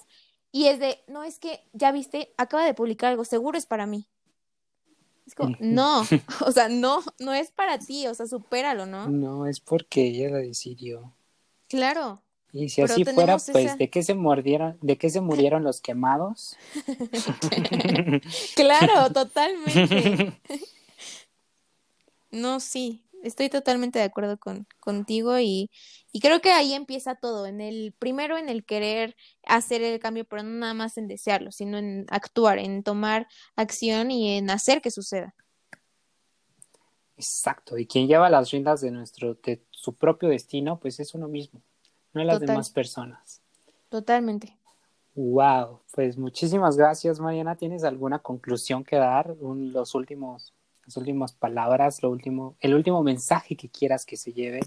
y 0.53 0.67
es 0.67 0.79
de, 0.79 1.01
no, 1.09 1.25
es 1.25 1.41
que, 1.41 1.69
ya 1.73 1.91
viste, 1.91 2.33
acaba 2.37 2.65
de 2.65 2.75
publicar 2.75 3.11
algo, 3.11 3.25
seguro 3.25 3.59
es 3.59 3.67
para 3.67 3.87
mí. 3.87 4.07
Es 5.27 5.35
como, 5.35 5.57
no, 5.59 6.03
o 6.47 6.53
sea, 6.53 6.69
no, 6.69 7.03
no 7.19 7.35
es 7.35 7.51
para 7.51 7.79
ti, 7.79 8.07
o 8.07 8.15
sea, 8.15 8.27
supéralo, 8.27 8.87
¿no? 8.87 9.09
No, 9.09 9.47
es 9.49 9.59
porque 9.59 10.07
ella 10.07 10.37
decidió. 10.37 11.17
Claro, 11.69 12.23
y 12.57 12.69
si 12.69 12.83
así 12.83 13.05
fuera, 13.05 13.37
pues, 13.37 13.77
¿de 13.77 13.91
qué 13.91 14.05
se 14.05 14.15
mordieron, 14.15 14.79
de 14.81 14.97
qué 14.97 15.11
se 15.11 15.21
murieron 15.21 15.65
los 15.65 15.81
quemados? 15.81 16.57
claro, 18.55 19.13
totalmente. 19.13 20.41
no, 22.31 22.61
sí, 22.61 23.05
estoy 23.25 23.49
totalmente 23.49 23.99
de 23.99 24.05
acuerdo 24.05 24.39
con, 24.39 24.69
contigo 24.79 25.37
y, 25.41 25.69
y 26.13 26.21
creo 26.21 26.41
que 26.41 26.53
ahí 26.53 26.75
empieza 26.75 27.17
todo, 27.17 27.47
en 27.47 27.61
el, 27.61 27.93
primero 27.99 28.39
en 28.39 28.49
el 28.49 28.65
querer 28.65 29.17
hacer 29.45 29.83
el 29.83 29.99
cambio, 29.99 30.25
pero 30.25 30.45
no 30.45 30.51
nada 30.51 30.75
más 30.75 30.97
en 30.97 31.09
desearlo, 31.09 31.51
sino 31.51 31.77
en 31.77 32.07
actuar, 32.09 32.61
en 32.61 32.85
tomar 32.85 33.27
acción 33.57 34.13
y 34.13 34.37
en 34.37 34.49
hacer 34.49 34.81
que 34.81 34.93
suceda. 34.93 35.35
Exacto, 37.17 37.79
y 37.79 37.89
quien 37.89 38.07
lleva 38.07 38.31
las 38.31 38.53
riendas 38.53 38.81
de 38.81 38.93
nuestro, 38.93 39.35
de 39.35 39.65
su 39.73 39.97
propio 39.97 40.29
destino, 40.29 40.79
pues 40.79 41.01
es 41.01 41.15
uno 41.15 41.27
mismo 41.27 41.64
no 42.15 42.25
las 42.25 42.41
demás 42.41 42.71
personas. 42.71 43.43
Totalmente. 43.89 44.57
Wow, 45.15 45.81
pues 45.93 46.17
muchísimas 46.19 46.77
gracias, 46.77 47.21
Mariana. 47.21 47.55
¿Tienes 47.57 47.85
alguna 47.85 48.19
conclusión 48.19 48.83
que 48.83 48.97
dar? 48.97 49.37
los 49.41 49.95
últimos, 49.95 50.53
las 50.87 50.97
últimas 50.97 51.33
palabras, 51.33 52.03
lo 52.03 52.11
último, 52.11 52.57
el 52.61 52.75
último 52.75 53.03
mensaje 53.03 53.57
que 53.57 53.69
quieras 53.69 54.05
que 54.05 54.17
se 54.17 54.33
lleve. 54.33 54.61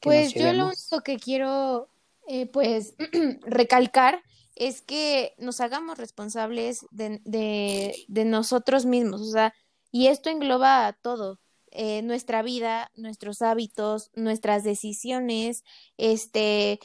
pues 0.00 0.32
yo 0.34 0.52
lo 0.52 0.66
único 0.66 1.00
que 1.02 1.18
quiero, 1.18 1.88
eh, 2.28 2.46
pues, 2.46 2.94
recalcar 3.46 4.22
es 4.54 4.82
que 4.82 5.34
nos 5.38 5.60
hagamos 5.60 5.98
responsables 5.98 6.86
de, 6.92 7.20
de, 7.24 7.96
de 8.06 8.24
nosotros 8.24 8.86
mismos, 8.86 9.20
o 9.20 9.32
sea, 9.32 9.52
y 9.90 10.06
esto 10.06 10.30
engloba 10.30 10.86
a 10.86 10.92
todo, 10.92 11.40
eh, 11.74 12.02
nuestra 12.02 12.42
vida, 12.42 12.90
nuestros 12.94 13.42
hábitos, 13.42 14.10
nuestras 14.14 14.62
decisiones, 14.62 15.64
este, 15.98 16.78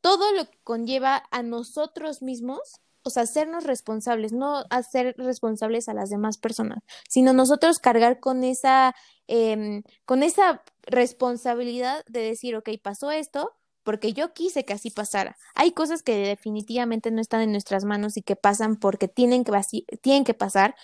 todo 0.00 0.32
lo 0.32 0.46
que 0.46 0.58
conlleva 0.64 1.24
a 1.30 1.42
nosotros 1.42 2.22
mismos, 2.22 2.80
o 3.02 3.10
sea, 3.10 3.24
hacernos 3.24 3.64
responsables, 3.64 4.32
no 4.32 4.64
hacer 4.70 5.16
responsables 5.18 5.88
a 5.88 5.94
las 5.94 6.08
demás 6.08 6.38
personas, 6.38 6.84
sino 7.08 7.32
nosotros 7.32 7.80
cargar 7.80 8.20
con 8.20 8.44
esa, 8.44 8.94
eh, 9.26 9.82
con 10.04 10.22
esa 10.22 10.62
responsabilidad 10.82 12.04
de 12.06 12.20
decir, 12.20 12.54
ok, 12.54 12.70
pasó 12.80 13.10
esto, 13.10 13.56
porque 13.82 14.12
yo 14.12 14.32
quise 14.32 14.64
que 14.64 14.72
así 14.72 14.90
pasara. 14.90 15.36
Hay 15.54 15.72
cosas 15.72 16.02
que 16.02 16.16
definitivamente 16.16 17.10
no 17.10 17.20
están 17.20 17.40
en 17.40 17.52
nuestras 17.52 17.84
manos 17.84 18.16
y 18.16 18.22
que 18.22 18.36
pasan 18.36 18.76
porque 18.76 19.08
tienen 19.08 19.44
que, 19.44 19.52
tienen 20.00 20.24
que 20.24 20.34
pasar, 20.34 20.74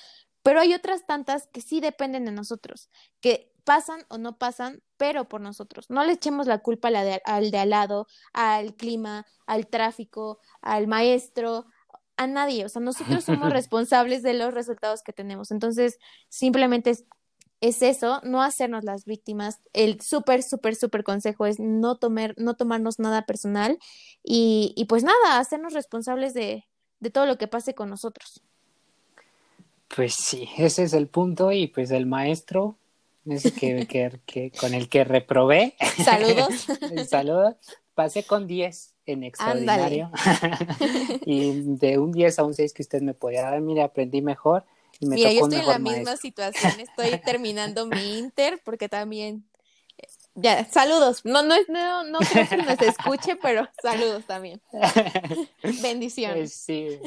pero 0.42 0.60
hay 0.60 0.74
otras 0.74 1.06
tantas 1.06 1.46
que 1.48 1.60
sí 1.60 1.80
dependen 1.80 2.24
de 2.24 2.32
nosotros, 2.32 2.90
que 3.20 3.52
pasan 3.64 4.04
o 4.08 4.18
no 4.18 4.38
pasan, 4.38 4.82
pero 4.96 5.28
por 5.28 5.40
nosotros. 5.40 5.90
No 5.90 6.04
le 6.04 6.12
echemos 6.12 6.46
la 6.46 6.58
culpa 6.58 6.88
al 6.88 7.50
de 7.50 7.58
al 7.58 7.70
lado, 7.70 8.06
al 8.32 8.74
clima, 8.74 9.26
al 9.46 9.66
tráfico, 9.66 10.40
al 10.62 10.86
maestro, 10.86 11.66
a 12.16 12.26
nadie. 12.26 12.64
O 12.64 12.68
sea, 12.68 12.80
nosotros 12.80 13.24
somos 13.24 13.50
responsables 13.52 14.22
de 14.22 14.34
los 14.34 14.54
resultados 14.54 15.02
que 15.02 15.12
tenemos. 15.12 15.50
Entonces, 15.50 15.98
simplemente 16.28 16.90
es 16.90 17.04
es 17.60 17.82
eso, 17.82 18.20
no 18.24 18.42
hacernos 18.42 18.84
las 18.84 19.04
víctimas. 19.04 19.60
El 19.72 20.00
súper, 20.00 20.42
súper, 20.42 20.76
súper 20.76 21.04
consejo 21.04 21.46
es 21.46 21.58
no, 21.58 21.98
tomar, 21.98 22.34
no 22.38 22.54
tomarnos 22.54 22.98
nada 22.98 23.26
personal 23.26 23.78
y, 24.22 24.74
y 24.76 24.84
pues 24.84 25.02
nada, 25.02 25.38
hacernos 25.38 25.72
responsables 25.72 26.34
de, 26.34 26.68
de 27.00 27.10
todo 27.10 27.26
lo 27.26 27.38
que 27.38 27.48
pase 27.48 27.74
con 27.74 27.90
nosotros. 27.90 28.42
Pues 29.94 30.14
sí, 30.14 30.48
ese 30.58 30.84
es 30.84 30.92
el 30.92 31.08
punto 31.08 31.52
y 31.52 31.68
pues 31.68 31.90
el 31.90 32.06
maestro, 32.06 32.76
ese 33.26 33.52
que, 33.52 33.86
que, 33.86 34.20
que 34.26 34.50
con 34.52 34.74
el 34.74 34.88
que 34.88 35.04
reprobé. 35.04 35.74
Saludos. 36.04 36.66
Saludos. 37.08 37.56
Pasé 37.94 38.22
con 38.22 38.46
10 38.46 38.94
en 39.06 39.24
extraordinario. 39.24 40.10
y 41.24 41.62
de 41.76 41.98
un 41.98 42.12
10 42.12 42.38
a 42.38 42.44
un 42.44 42.54
6 42.54 42.72
que 42.72 42.82
usted 42.82 43.02
me 43.02 43.14
podía 43.14 43.42
dar, 43.42 43.60
mire, 43.60 43.82
aprendí 43.82 44.22
mejor. 44.22 44.64
Y 45.00 45.06
me 45.06 45.16
Mira, 45.16 45.30
tocó 45.30 45.40
yo 45.40 45.46
estoy 45.46 45.60
en 45.60 45.66
la 45.66 45.78
misma 45.78 46.16
situación, 46.16 46.72
estoy 46.80 47.18
terminando 47.24 47.86
mi 47.86 48.18
Inter 48.18 48.60
porque 48.64 48.88
también 48.88 49.44
ya, 50.40 50.64
saludos. 50.66 51.24
No, 51.24 51.42
no, 51.42 51.56
no, 51.68 52.04
no 52.04 52.18
creo 52.20 52.48
que 52.48 52.56
nos 52.58 52.80
escuche, 52.80 53.36
pero 53.42 53.68
saludos 53.82 54.24
también. 54.24 54.60
Bendiciones. 55.82 56.36
Pues 56.38 56.52
sí, 56.52 57.00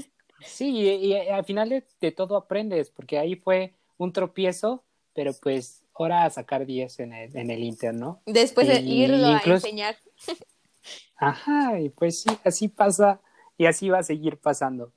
sí, 0.46 0.70
y, 0.70 0.90
y 1.08 1.30
al 1.30 1.46
final 1.46 1.70
de, 1.70 1.86
de 2.00 2.12
todo 2.12 2.36
aprendes, 2.36 2.90
porque 2.90 3.18
ahí 3.20 3.36
fue 3.36 3.74
un 3.98 4.14
tropiezo, 4.14 4.84
pero 5.14 5.34
pues 5.34 5.84
ahora 5.94 6.26
a 6.26 6.30
sacar 6.30 6.66
10 6.66 7.00
en 7.00 7.14
el, 7.14 7.38
en 7.38 7.52
el 7.52 7.64
Inter, 7.64 7.94
¿no? 7.94 8.22
Después 8.26 8.68
de 8.68 8.80
irlo 8.82 9.28
a 9.28 9.42
enseñar. 9.44 9.98
Ajá, 11.18 11.80
y 11.80 11.90
pues 11.90 12.22
sí, 12.22 12.30
así 12.44 12.68
pasa 12.68 13.22
y 13.58 13.68
así 13.68 13.90
va 13.90 14.00
a 14.00 14.04
seguir 14.04 14.38
pasando. 14.38 14.92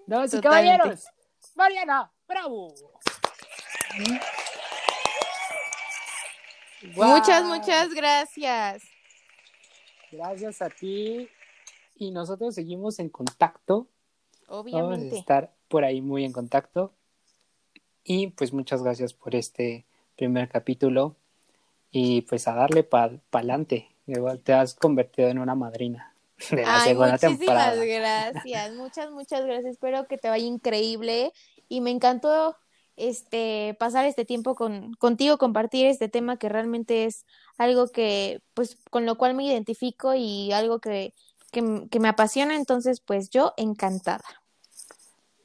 Y 0.00 0.10
Totalmente. 0.10 0.40
caballeros, 0.40 1.06
Mariana, 1.54 2.10
bravo. 2.26 2.74
Muchas, 6.96 7.44
muchas 7.44 7.94
gracias. 7.94 8.82
Gracias 10.10 10.62
a 10.62 10.70
ti. 10.70 11.28
Y 11.96 12.10
nosotros 12.10 12.54
seguimos 12.54 12.98
en 12.98 13.08
contacto. 13.08 13.88
Vamos 14.48 14.74
a 14.74 14.76
Obviamente. 14.76 15.18
estar 15.18 15.52
por 15.68 15.84
ahí 15.84 16.00
muy 16.00 16.24
en 16.24 16.32
contacto. 16.32 16.92
Y 18.04 18.28
pues 18.28 18.52
muchas 18.52 18.82
gracias 18.82 19.12
por 19.12 19.34
este 19.34 19.86
primer 20.16 20.48
capítulo. 20.48 21.16
Y 21.90 22.22
pues 22.22 22.48
a 22.48 22.54
darle 22.54 22.82
para 22.84 23.18
adelante. 23.32 23.88
Te 24.42 24.52
has 24.52 24.74
convertido 24.74 25.28
en 25.28 25.38
una 25.38 25.54
madrina 25.54 26.14
de 26.50 26.62
la 26.62 26.82
Ay, 26.82 26.88
segunda 26.90 27.12
muchísimas 27.12 27.38
temporada. 27.38 27.84
gracias, 27.84 28.74
muchas, 28.74 29.10
muchas 29.10 29.44
gracias. 29.44 29.72
Espero 29.72 30.06
que 30.06 30.16
te 30.18 30.28
vaya 30.28 30.46
increíble 30.46 31.32
y 31.68 31.80
me 31.80 31.90
encantó 31.90 32.56
este 32.96 33.76
pasar 33.78 34.06
este 34.06 34.24
tiempo 34.24 34.54
con 34.54 34.94
contigo, 34.94 35.38
compartir 35.38 35.86
este 35.86 36.08
tema 36.08 36.38
que 36.38 36.48
realmente 36.48 37.04
es 37.04 37.26
algo 37.58 37.88
que, 37.88 38.40
pues, 38.54 38.76
con 38.90 39.04
lo 39.06 39.16
cual 39.18 39.34
me 39.34 39.44
identifico 39.44 40.14
y 40.14 40.52
algo 40.52 40.80
que, 40.80 41.12
que 41.52 42.00
me 42.00 42.08
apasiona. 42.08 42.56
Entonces, 42.56 43.00
pues, 43.00 43.30
yo 43.30 43.52
encantada. 43.56 44.24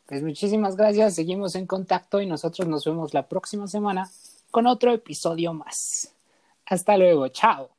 Pues 0.05 0.21
muchísimas 0.21 0.75
gracias. 0.75 1.15
Seguimos 1.15 1.55
en 1.55 1.65
contacto 1.67 2.21
y 2.21 2.25
nosotros 2.25 2.67
nos 2.67 2.85
vemos 2.85 3.13
la 3.13 3.27
próxima 3.27 3.67
semana 3.67 4.09
con 4.51 4.67
otro 4.67 4.91
episodio 4.91 5.53
más. 5.53 6.13
Hasta 6.65 6.97
luego. 6.97 7.27
Chao. 7.29 7.72